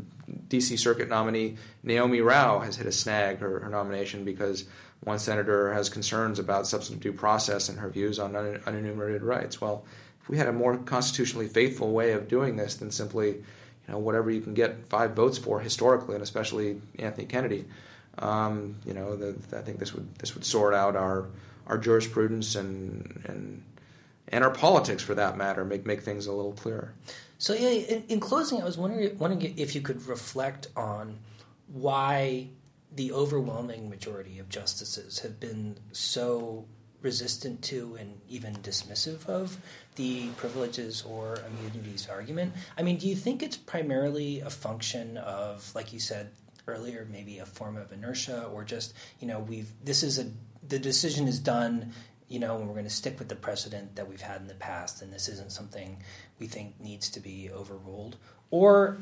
D.C. 0.49 0.77
Circuit 0.77 1.09
nominee 1.09 1.57
Naomi 1.83 2.21
Rao 2.21 2.61
has 2.61 2.77
hit 2.77 2.87
a 2.87 2.93
snag 2.93 3.39
her, 3.39 3.61
her 3.61 3.69
nomination 3.69 4.25
because 4.25 4.65
one 5.05 5.19
senator 5.19 5.73
has 5.73 5.89
concerns 5.89 6.39
about 6.39 6.67
substantive 6.67 7.03
due 7.03 7.13
process 7.13 7.69
and 7.69 7.79
her 7.79 7.89
views 7.89 8.19
on 8.19 8.37
un- 8.37 8.61
unenumerated 8.65 9.23
rights. 9.23 9.61
Well, 9.61 9.85
if 10.23 10.29
we 10.29 10.37
had 10.39 10.47
a 10.47 10.53
more 10.53 10.77
constitutionally 10.77 11.49
faithful 11.49 11.93
way 11.93 12.13
of 12.13 12.29
doing 12.29 12.57
this 12.57 12.77
than 12.77 12.91
simply, 12.93 13.29
you 13.31 13.43
know, 13.89 13.99
whatever 13.99 14.31
you 14.31 14.41
can 14.41 14.55
get 14.55 14.87
five 14.89 15.15
votes 15.15 15.39
for 15.39 15.59
historically, 15.61 16.15
and 16.15 16.23
especially 16.23 16.81
Anthony 16.99 17.27
Kennedy, 17.27 17.65
um, 18.19 18.77
you 18.87 18.95
know, 18.95 19.17
the, 19.17 19.35
I 19.57 19.63
think 19.63 19.79
this 19.79 19.93
would 19.93 20.15
this 20.17 20.35
would 20.35 20.45
sort 20.45 20.75
out 20.75 20.95
our 20.95 21.27
our 21.67 21.79
jurisprudence 21.79 22.55
and 22.55 23.23
and 23.27 23.65
and 24.29 24.45
our 24.45 24.51
politics 24.51 25.03
for 25.03 25.15
that 25.15 25.37
matter, 25.37 25.65
make 25.65 25.85
make 25.85 26.03
things 26.03 26.27
a 26.27 26.33
little 26.33 26.53
clearer. 26.53 26.95
So 27.39 27.55
yeah, 27.55 27.71
in, 27.71 28.05
in 28.09 28.21
closing, 28.21 28.63
I 28.63 28.65
was 28.65 28.79
wondering, 28.79 29.19
wondering 29.19 29.55
if 29.59 29.75
you 29.75 29.81
could 29.81 30.07
reflect 30.07 30.69
on 30.77 31.19
why 31.73 32.51
the 32.95 33.13
overwhelming 33.13 33.89
majority 33.89 34.39
of 34.39 34.49
justices 34.49 35.21
have 35.21 35.41
been 35.41 35.79
so 35.93 36.67
resistant 37.01 37.63
to 37.63 37.97
and 37.99 38.21
even 38.29 38.55
dismissive 38.57 39.27
of 39.27 39.57
the 39.97 40.29
privileges 40.37 41.03
or 41.03 41.39
immunities 41.47 42.09
argument. 42.09 42.53
I 42.79 42.83
mean, 42.83 42.99
do 42.99 43.09
you 43.09 43.17
think 43.17 43.43
it's 43.43 43.57
primarily 43.57 44.41
a 44.41 44.51
function 44.51 45.17
of, 45.19 45.75
like 45.75 45.93
you 45.93 45.99
said 45.99 46.31
earlier, 46.69 47.07
maybe 47.11 47.39
a 47.39 47.47
form 47.47 47.77
of 47.77 47.93
inertia, 47.93 48.45
or 48.53 48.63
just 48.63 48.95
you 49.21 49.27
know, 49.27 49.41
we've 49.41 49.73
this 49.85 50.03
is 50.03 50.19
a 50.19 50.27
the 50.69 50.79
decision 50.79 51.27
is 51.29 51.39
done. 51.39 51.93
You 52.29 52.39
know, 52.39 52.57
and 52.57 52.67
we're 52.67 52.73
going 52.73 52.85
to 52.85 52.91
stick 52.91 53.19
with 53.19 53.29
the 53.29 53.37
precedent 53.37 53.97
that 53.97 54.09
we've 54.09 54.23
had 54.23 54.41
in 54.41 54.47
the 54.47 54.55
past, 54.55 55.03
and 55.03 55.13
this 55.13 55.29
isn't 55.29 55.53
something 55.53 55.99
we 56.39 56.47
think 56.47 56.81
needs 56.81 57.11
to 57.11 57.21
be 57.21 57.51
overruled. 57.51 58.17
Or 58.51 58.97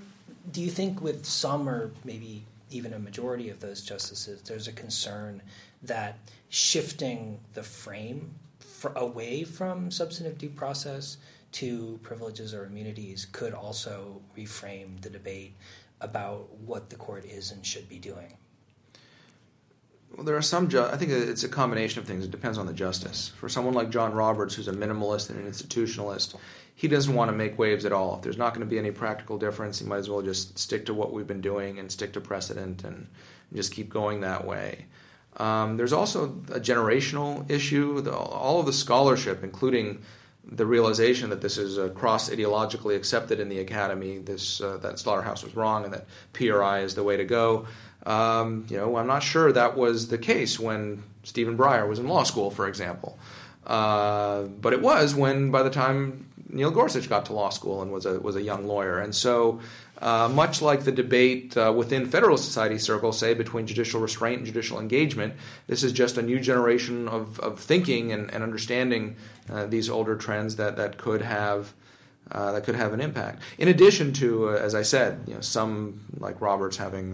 do 0.50 0.60
you 0.60 0.68
think, 0.68 1.00
with 1.00 1.24
some 1.24 1.68
or 1.68 1.92
maybe 2.02 2.44
even 2.70 2.92
a 2.92 2.98
majority 2.98 3.50
of 3.50 3.60
those 3.60 3.82
justices, 3.82 4.42
there's 4.42 4.68
a 4.68 4.72
concern 4.72 5.42
that 5.82 6.18
shifting 6.48 7.40
the 7.54 7.62
frame 7.62 8.34
for, 8.58 8.92
away 8.96 9.44
from 9.44 9.90
substantive 9.90 10.38
due 10.38 10.50
process 10.50 11.16
to 11.52 11.98
privileges 12.02 12.54
or 12.54 12.64
immunities 12.64 13.26
could 13.32 13.52
also 13.52 14.22
reframe 14.36 15.00
the 15.00 15.10
debate 15.10 15.54
about 16.00 16.52
what 16.60 16.90
the 16.90 16.96
court 16.96 17.24
is 17.24 17.50
and 17.50 17.64
should 17.64 17.88
be 17.88 17.98
doing? 17.98 18.36
Well, 20.16 20.24
there 20.24 20.36
are 20.36 20.42
some. 20.42 20.68
Ju- 20.68 20.82
I 20.82 20.96
think 20.96 21.12
it's 21.12 21.44
a 21.44 21.48
combination 21.48 22.00
of 22.00 22.06
things. 22.06 22.24
It 22.24 22.30
depends 22.30 22.58
on 22.58 22.66
the 22.66 22.72
justice. 22.72 23.32
For 23.36 23.48
someone 23.48 23.74
like 23.74 23.90
John 23.90 24.12
Roberts, 24.12 24.54
who's 24.54 24.68
a 24.68 24.72
minimalist 24.72 25.30
and 25.30 25.38
an 25.38 25.50
institutionalist, 25.50 26.34
he 26.74 26.88
doesn't 26.88 27.14
want 27.14 27.30
to 27.30 27.36
make 27.36 27.58
waves 27.58 27.84
at 27.84 27.92
all. 27.92 28.16
If 28.16 28.22
there's 28.22 28.38
not 28.38 28.54
going 28.54 28.66
to 28.66 28.70
be 28.70 28.78
any 28.78 28.90
practical 28.90 29.38
difference, 29.38 29.78
he 29.78 29.86
might 29.86 29.98
as 29.98 30.10
well 30.10 30.22
just 30.22 30.58
stick 30.58 30.86
to 30.86 30.94
what 30.94 31.12
we've 31.12 31.26
been 31.26 31.40
doing 31.40 31.78
and 31.78 31.92
stick 31.92 32.12
to 32.14 32.20
precedent 32.20 32.84
and, 32.84 33.06
just 33.52 33.72
keep 33.72 33.88
going 33.88 34.20
that 34.20 34.46
way. 34.46 34.86
Um, 35.36 35.76
there's 35.76 35.92
also 35.92 36.26
a 36.52 36.60
generational 36.60 37.50
issue. 37.50 38.00
The, 38.00 38.14
all 38.14 38.60
of 38.60 38.66
the 38.66 38.72
scholarship, 38.72 39.42
including 39.42 40.02
the 40.44 40.66
realization 40.66 41.30
that 41.30 41.40
this 41.40 41.58
is 41.58 41.78
uh, 41.78 41.88
cross 41.88 42.30
ideologically 42.30 42.96
accepted 42.96 43.40
in 43.40 43.48
the 43.48 43.58
academy, 43.58 44.18
this 44.18 44.60
uh, 44.60 44.78
that 44.78 44.98
Slaughterhouse 44.98 45.42
was 45.42 45.54
wrong 45.54 45.84
and 45.84 45.92
that 45.92 46.06
PRI 46.32 46.80
is 46.80 46.94
the 46.94 47.02
way 47.02 47.16
to 47.16 47.24
go. 47.24 47.66
Um, 48.06 48.66
you 48.68 48.76
know, 48.76 48.96
I'm 48.96 49.06
not 49.06 49.22
sure 49.22 49.52
that 49.52 49.76
was 49.76 50.08
the 50.08 50.18
case 50.18 50.58
when 50.58 51.02
Stephen 51.22 51.56
Breyer 51.56 51.88
was 51.88 51.98
in 51.98 52.08
law 52.08 52.22
school, 52.22 52.50
for 52.50 52.66
example. 52.66 53.18
Uh, 53.66 54.44
but 54.44 54.72
it 54.72 54.80
was 54.80 55.14
when, 55.14 55.50
by 55.50 55.62
the 55.62 55.70
time 55.70 56.26
Neil 56.48 56.70
Gorsuch 56.70 57.08
got 57.08 57.26
to 57.26 57.32
law 57.32 57.50
school 57.50 57.82
and 57.82 57.92
was 57.92 58.06
a 58.06 58.18
was 58.18 58.36
a 58.36 58.42
young 58.42 58.66
lawyer, 58.66 58.98
and 58.98 59.14
so 59.14 59.60
uh, 60.00 60.28
much 60.32 60.62
like 60.62 60.84
the 60.84 60.92
debate 60.92 61.56
uh, 61.56 61.72
within 61.76 62.06
Federalist 62.06 62.44
Society 62.44 62.78
circles, 62.78 63.18
say 63.18 63.34
between 63.34 63.66
judicial 63.66 64.00
restraint 64.00 64.38
and 64.38 64.46
judicial 64.46 64.80
engagement, 64.80 65.34
this 65.66 65.82
is 65.82 65.92
just 65.92 66.16
a 66.16 66.22
new 66.22 66.40
generation 66.40 67.06
of, 67.06 67.38
of 67.40 67.60
thinking 67.60 68.10
and, 68.10 68.32
and 68.32 68.42
understanding 68.42 69.16
uh, 69.52 69.66
these 69.66 69.90
older 69.90 70.16
trends 70.16 70.56
that 70.56 70.76
that 70.76 70.96
could 70.98 71.22
have. 71.22 71.74
Uh, 72.32 72.52
that 72.52 72.62
could 72.62 72.76
have 72.76 72.92
an 72.92 73.00
impact. 73.00 73.42
In 73.58 73.66
addition 73.66 74.12
to, 74.12 74.50
uh, 74.50 74.52
as 74.52 74.72
I 74.72 74.82
said, 74.82 75.24
you 75.26 75.34
know, 75.34 75.40
some 75.40 76.02
like 76.20 76.40
Roberts 76.40 76.76
having 76.76 77.12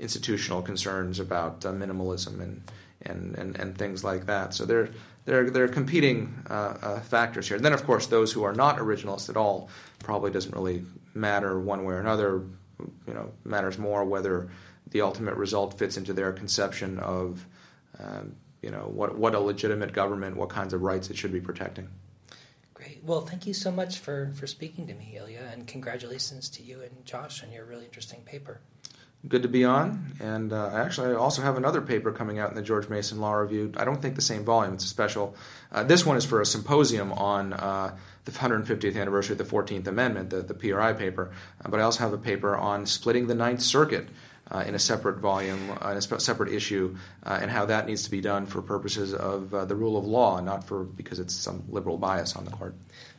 institutional 0.00 0.62
concerns 0.62 1.20
about 1.20 1.64
uh, 1.64 1.70
minimalism 1.70 2.40
and, 2.40 2.62
and, 3.02 3.36
and, 3.36 3.56
and 3.56 3.78
things 3.78 4.02
like 4.02 4.26
that. 4.26 4.54
So 4.54 4.64
they're, 4.64 4.88
they're, 5.26 5.50
they're 5.50 5.68
competing 5.68 6.42
uh, 6.48 6.76
uh, 6.82 7.00
factors 7.00 7.46
here. 7.46 7.56
And 7.56 7.64
then, 7.64 7.74
of 7.74 7.84
course, 7.84 8.06
those 8.06 8.32
who 8.32 8.42
are 8.42 8.54
not 8.54 8.78
originalists 8.78 9.28
at 9.28 9.36
all 9.36 9.68
probably 10.02 10.30
doesn't 10.30 10.54
really 10.54 10.84
matter 11.14 11.60
one 11.60 11.84
way 11.84 11.94
or 11.94 12.00
another. 12.00 12.44
You 13.06 13.12
know, 13.12 13.30
matters 13.44 13.76
more 13.78 14.04
whether 14.06 14.48
the 14.90 15.02
ultimate 15.02 15.36
result 15.36 15.78
fits 15.78 15.98
into 15.98 16.14
their 16.14 16.32
conception 16.32 16.98
of, 16.98 17.46
um, 18.02 18.36
you 18.62 18.70
know, 18.70 18.90
what, 18.90 19.18
what 19.18 19.34
a 19.34 19.40
legitimate 19.40 19.92
government, 19.92 20.36
what 20.36 20.48
kinds 20.48 20.72
of 20.72 20.80
rights 20.80 21.10
it 21.10 21.16
should 21.16 21.32
be 21.32 21.40
protecting. 21.40 21.88
Great. 22.72 23.02
Well, 23.04 23.20
thank 23.20 23.46
you 23.46 23.52
so 23.52 23.70
much 23.70 23.98
for, 23.98 24.32
for 24.34 24.46
speaking 24.46 24.86
to 24.86 24.94
me, 24.94 25.16
Ilya, 25.18 25.50
and 25.52 25.66
congratulations 25.66 26.48
to 26.50 26.62
you 26.62 26.80
and 26.80 27.04
Josh 27.04 27.44
on 27.44 27.52
your 27.52 27.66
really 27.66 27.84
interesting 27.84 28.22
paper 28.22 28.60
good 29.28 29.42
to 29.42 29.48
be 29.48 29.64
on. 29.64 30.14
And 30.20 30.52
uh, 30.52 30.70
actually, 30.72 31.10
I 31.10 31.14
also 31.14 31.42
have 31.42 31.56
another 31.56 31.80
paper 31.80 32.12
coming 32.12 32.38
out 32.38 32.50
in 32.50 32.56
the 32.56 32.62
George 32.62 32.88
Mason 32.88 33.20
Law 33.20 33.34
Review. 33.34 33.72
I 33.76 33.84
don't 33.84 34.00
think 34.00 34.16
the 34.16 34.22
same 34.22 34.44
volume; 34.44 34.74
it's 34.74 34.84
a 34.84 34.88
special. 34.88 35.34
Uh, 35.72 35.82
this 35.82 36.04
one 36.04 36.16
is 36.16 36.24
for 36.24 36.40
a 36.40 36.46
symposium 36.46 37.12
on 37.12 37.52
uh, 37.52 37.96
the 38.24 38.32
150th 38.32 38.96
anniversary 39.00 39.34
of 39.34 39.38
the 39.38 39.44
14th 39.44 39.86
Amendment, 39.86 40.30
the, 40.30 40.42
the 40.42 40.54
PRI 40.54 40.92
paper. 40.92 41.30
Uh, 41.64 41.68
but 41.68 41.80
I 41.80 41.82
also 41.82 42.00
have 42.00 42.12
a 42.12 42.18
paper 42.18 42.56
on 42.56 42.86
splitting 42.86 43.26
the 43.26 43.34
Ninth 43.34 43.62
Circuit. 43.62 44.08
Uh, 44.52 44.64
in 44.66 44.74
a 44.74 44.80
separate 44.80 45.18
volume, 45.18 45.78
uh, 45.80 45.90
in 45.90 45.96
a 45.96 46.00
separate 46.00 46.52
issue, 46.52 46.96
and 47.22 47.52
how 47.52 47.66
that 47.66 47.86
needs 47.86 48.02
to 48.02 48.10
be 48.10 48.20
done 48.20 48.46
for 48.46 48.60
purposes 48.60 49.14
of 49.14 49.50
the 49.50 49.76
rule 49.76 49.96
of 49.96 50.04
law, 50.04 50.40
not 50.40 50.64
for 50.64 50.82
because 50.82 51.20
it's 51.20 51.36
some 51.36 51.62
liberal 51.68 51.96
bias 51.96 52.34
on 52.34 52.44
the 52.44 52.50
court. 52.50 52.74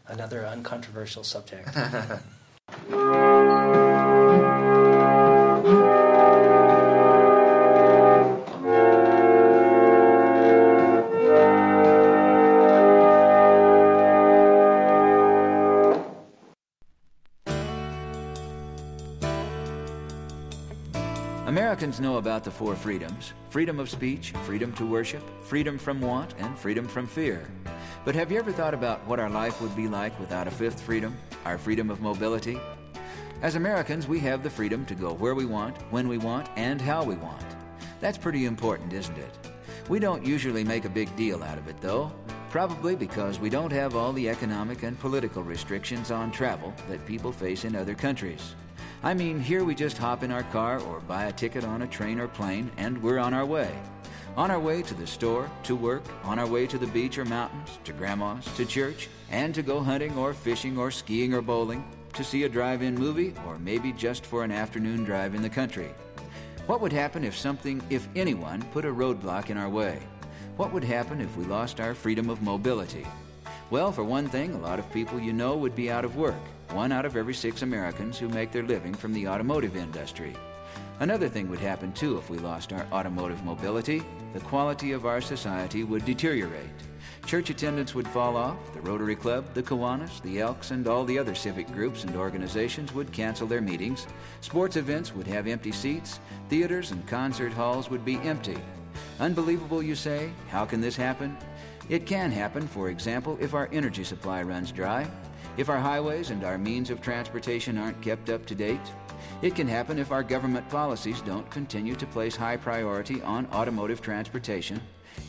Another 0.07 0.45
uncontroversial 0.45 1.23
subject. 1.23 1.69
Know 21.99 22.17
about 22.17 22.43
the 22.43 22.49
four 22.49 22.75
freedoms 22.75 23.33
freedom 23.49 23.79
of 23.79 23.89
speech, 23.89 24.31
freedom 24.45 24.71
to 24.73 24.85
worship, 24.85 25.21
freedom 25.43 25.77
from 25.77 25.99
want, 25.99 26.33
and 26.39 26.57
freedom 26.57 26.87
from 26.87 27.05
fear. 27.05 27.47
But 28.05 28.15
have 28.15 28.31
you 28.31 28.39
ever 28.39 28.51
thought 28.51 28.73
about 28.73 29.05
what 29.05 29.19
our 29.19 29.29
life 29.29 29.61
would 29.61 29.75
be 29.75 29.87
like 29.87 30.17
without 30.19 30.47
a 30.47 30.51
fifth 30.51 30.81
freedom, 30.81 31.15
our 31.45 31.57
freedom 31.57 31.91
of 31.91 32.01
mobility? 32.01 32.59
As 33.41 33.55
Americans, 33.55 34.07
we 34.07 34.19
have 34.19 34.41
the 34.41 34.49
freedom 34.49 34.85
to 34.85 34.95
go 34.95 35.13
where 35.13 35.35
we 35.35 35.45
want, 35.45 35.75
when 35.91 36.07
we 36.07 36.17
want, 36.17 36.49
and 36.55 36.81
how 36.81 37.03
we 37.03 37.15
want. 37.15 37.45
That's 37.99 38.17
pretty 38.17 38.45
important, 38.45 38.93
isn't 38.93 39.17
it? 39.17 39.37
We 39.89 39.99
don't 39.99 40.25
usually 40.25 40.63
make 40.63 40.85
a 40.85 40.89
big 40.89 41.13
deal 41.15 41.43
out 41.43 41.57
of 41.57 41.67
it, 41.67 41.81
though, 41.81 42.11
probably 42.49 42.95
because 42.95 43.39
we 43.39 43.49
don't 43.49 43.71
have 43.71 43.95
all 43.95 44.13
the 44.13 44.29
economic 44.29 44.83
and 44.83 44.99
political 44.99 45.43
restrictions 45.43 46.09
on 46.09 46.31
travel 46.31 46.73
that 46.89 47.05
people 47.05 47.31
face 47.31 47.65
in 47.65 47.75
other 47.75 47.95
countries. 47.95 48.55
I 49.03 49.15
mean, 49.15 49.39
here 49.39 49.63
we 49.63 49.73
just 49.73 49.97
hop 49.97 50.21
in 50.21 50.31
our 50.31 50.43
car 50.43 50.79
or 50.79 50.99
buy 50.99 51.25
a 51.25 51.31
ticket 51.31 51.63
on 51.63 51.81
a 51.81 51.87
train 51.87 52.19
or 52.19 52.27
plane, 52.27 52.69
and 52.77 53.01
we're 53.01 53.17
on 53.17 53.33
our 53.33 53.47
way. 53.47 53.73
On 54.37 54.51
our 54.51 54.59
way 54.59 54.83
to 54.83 54.93
the 54.93 55.07
store, 55.07 55.49
to 55.63 55.75
work, 55.75 56.03
on 56.23 56.37
our 56.37 56.45
way 56.45 56.67
to 56.67 56.77
the 56.77 56.85
beach 56.85 57.17
or 57.17 57.25
mountains, 57.25 57.79
to 57.83 57.93
grandma's, 57.93 58.45
to 58.57 58.63
church, 58.63 59.09
and 59.31 59.55
to 59.55 59.63
go 59.63 59.79
hunting 59.79 60.15
or 60.19 60.35
fishing 60.35 60.77
or 60.77 60.91
skiing 60.91 61.33
or 61.33 61.41
bowling, 61.41 61.83
to 62.13 62.23
see 62.23 62.43
a 62.43 62.49
drive 62.49 62.83
in 62.83 62.93
movie, 62.93 63.33
or 63.47 63.57
maybe 63.57 63.91
just 63.91 64.23
for 64.23 64.43
an 64.43 64.51
afternoon 64.51 65.03
drive 65.03 65.33
in 65.33 65.41
the 65.41 65.49
country. 65.49 65.89
What 66.67 66.79
would 66.79 66.93
happen 66.93 67.23
if 67.23 67.35
something, 67.35 67.81
if 67.89 68.07
anyone, 68.15 68.61
put 68.71 68.85
a 68.85 68.93
roadblock 68.93 69.49
in 69.49 69.57
our 69.57 69.69
way? 69.69 69.99
What 70.57 70.71
would 70.73 70.83
happen 70.83 71.21
if 71.21 71.35
we 71.35 71.45
lost 71.45 71.79
our 71.79 71.95
freedom 71.95 72.29
of 72.29 72.43
mobility? 72.43 73.07
Well, 73.71 73.91
for 73.91 74.03
one 74.03 74.29
thing, 74.29 74.53
a 74.53 74.59
lot 74.59 74.77
of 74.77 74.93
people 74.93 75.19
you 75.19 75.33
know 75.33 75.57
would 75.57 75.75
be 75.75 75.89
out 75.89 76.05
of 76.05 76.17
work 76.17 76.35
one 76.71 76.91
out 76.91 77.05
of 77.05 77.15
every 77.15 77.33
six 77.33 77.61
Americans 77.61 78.17
who 78.17 78.29
make 78.29 78.51
their 78.51 78.63
living 78.63 78.93
from 78.93 79.13
the 79.13 79.27
automotive 79.27 79.75
industry. 79.75 80.35
Another 80.99 81.27
thing 81.27 81.49
would 81.49 81.59
happen 81.59 81.91
too 81.93 82.17
if 82.17 82.29
we 82.29 82.37
lost 82.37 82.73
our 82.73 82.85
automotive 82.91 83.43
mobility 83.43 84.03
the 84.33 84.39
quality 84.41 84.93
of 84.93 85.05
our 85.05 85.21
society 85.21 85.83
would 85.83 86.05
deteriorate. 86.05 86.69
Church 87.25 87.49
attendance 87.49 87.93
would 87.93 88.07
fall 88.07 88.35
off, 88.35 88.57
the 88.73 88.81
Rotary 88.81 89.15
Club, 89.15 89.53
the 89.53 89.61
Kiwanis, 89.61 90.21
the 90.21 90.39
Elks, 90.39 90.71
and 90.71 90.87
all 90.87 91.03
the 91.03 91.19
other 91.19 91.35
civic 91.35 91.67
groups 91.71 92.03
and 92.03 92.15
organizations 92.15 92.93
would 92.93 93.11
cancel 93.11 93.47
their 93.47 93.61
meetings, 93.61 94.07
sports 94.39 94.75
events 94.75 95.13
would 95.13 95.27
have 95.27 95.47
empty 95.47 95.71
seats, 95.71 96.19
theaters 96.49 96.91
and 96.91 97.05
concert 97.07 97.53
halls 97.53 97.89
would 97.89 98.03
be 98.03 98.17
empty. 98.17 98.57
Unbelievable, 99.19 99.83
you 99.83 99.95
say? 99.95 100.31
How 100.49 100.65
can 100.65 100.81
this 100.81 100.95
happen? 100.95 101.37
It 101.89 102.05
can 102.05 102.31
happen, 102.31 102.67
for 102.67 102.89
example, 102.89 103.37
if 103.41 103.53
our 103.53 103.69
energy 103.71 104.03
supply 104.03 104.41
runs 104.41 104.71
dry, 104.71 105.07
if 105.57 105.69
our 105.69 105.79
highways 105.79 106.29
and 106.29 106.43
our 106.43 106.57
means 106.57 106.89
of 106.89 107.01
transportation 107.01 107.77
aren't 107.77 108.01
kept 108.01 108.29
up 108.29 108.45
to 108.45 108.55
date, 108.55 108.79
it 109.41 109.55
can 109.55 109.67
happen 109.67 109.99
if 109.99 110.11
our 110.11 110.23
government 110.23 110.67
policies 110.69 111.21
don't 111.21 111.49
continue 111.49 111.95
to 111.95 112.05
place 112.05 112.35
high 112.35 112.57
priority 112.57 113.21
on 113.21 113.47
automotive 113.47 114.01
transportation, 114.01 114.81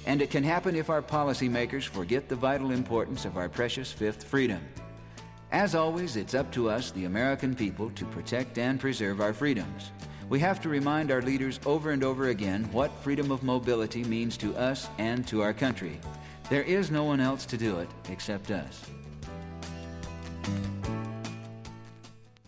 and 0.07 0.23
it 0.23 0.31
can 0.31 0.45
happen 0.45 0.77
if 0.77 0.91
our 0.91 1.03
policymakers 1.03 1.85
forget 1.85 2.29
the 2.29 2.37
vital 2.37 2.71
importance 2.71 3.25
of 3.25 3.37
our 3.37 3.49
precious 3.49 3.91
fifth 3.91 4.25
freedom. 4.25 4.61
As 5.51 5.75
always, 5.75 6.17
it's 6.17 6.35
up 6.35 6.51
to 6.53 6.71
us, 6.71 6.91
the 6.91 7.05
American 7.05 7.55
people, 7.55 7.91
to 7.91 8.05
protect 8.07 8.57
and 8.59 8.81
preserve 8.81 9.21
our 9.21 9.35
freedoms. 9.35 9.93
We 10.31 10.41
have 10.41 10.63
to 10.63 10.71
remind 10.71 11.11
our 11.11 11.21
leaders 11.21 11.61
over 11.67 11.91
and 11.91 12.03
over 12.03 12.29
again 12.29 12.65
what 12.73 12.91
freedom 13.03 13.31
of 13.31 13.43
mobility 13.43 14.03
means 14.05 14.39
to 14.39 14.57
us 14.57 14.89
and 14.97 15.27
to 15.29 15.43
our 15.43 15.53
country. 15.53 16.01
There 16.49 16.63
is 16.63 16.91
no 16.91 17.05
one 17.05 17.21
else 17.21 17.45
to 17.47 17.59
do 17.59 17.79
it 17.81 17.89
except 18.09 18.51
us 18.51 18.83
thank 20.43 20.57
you 20.77 20.82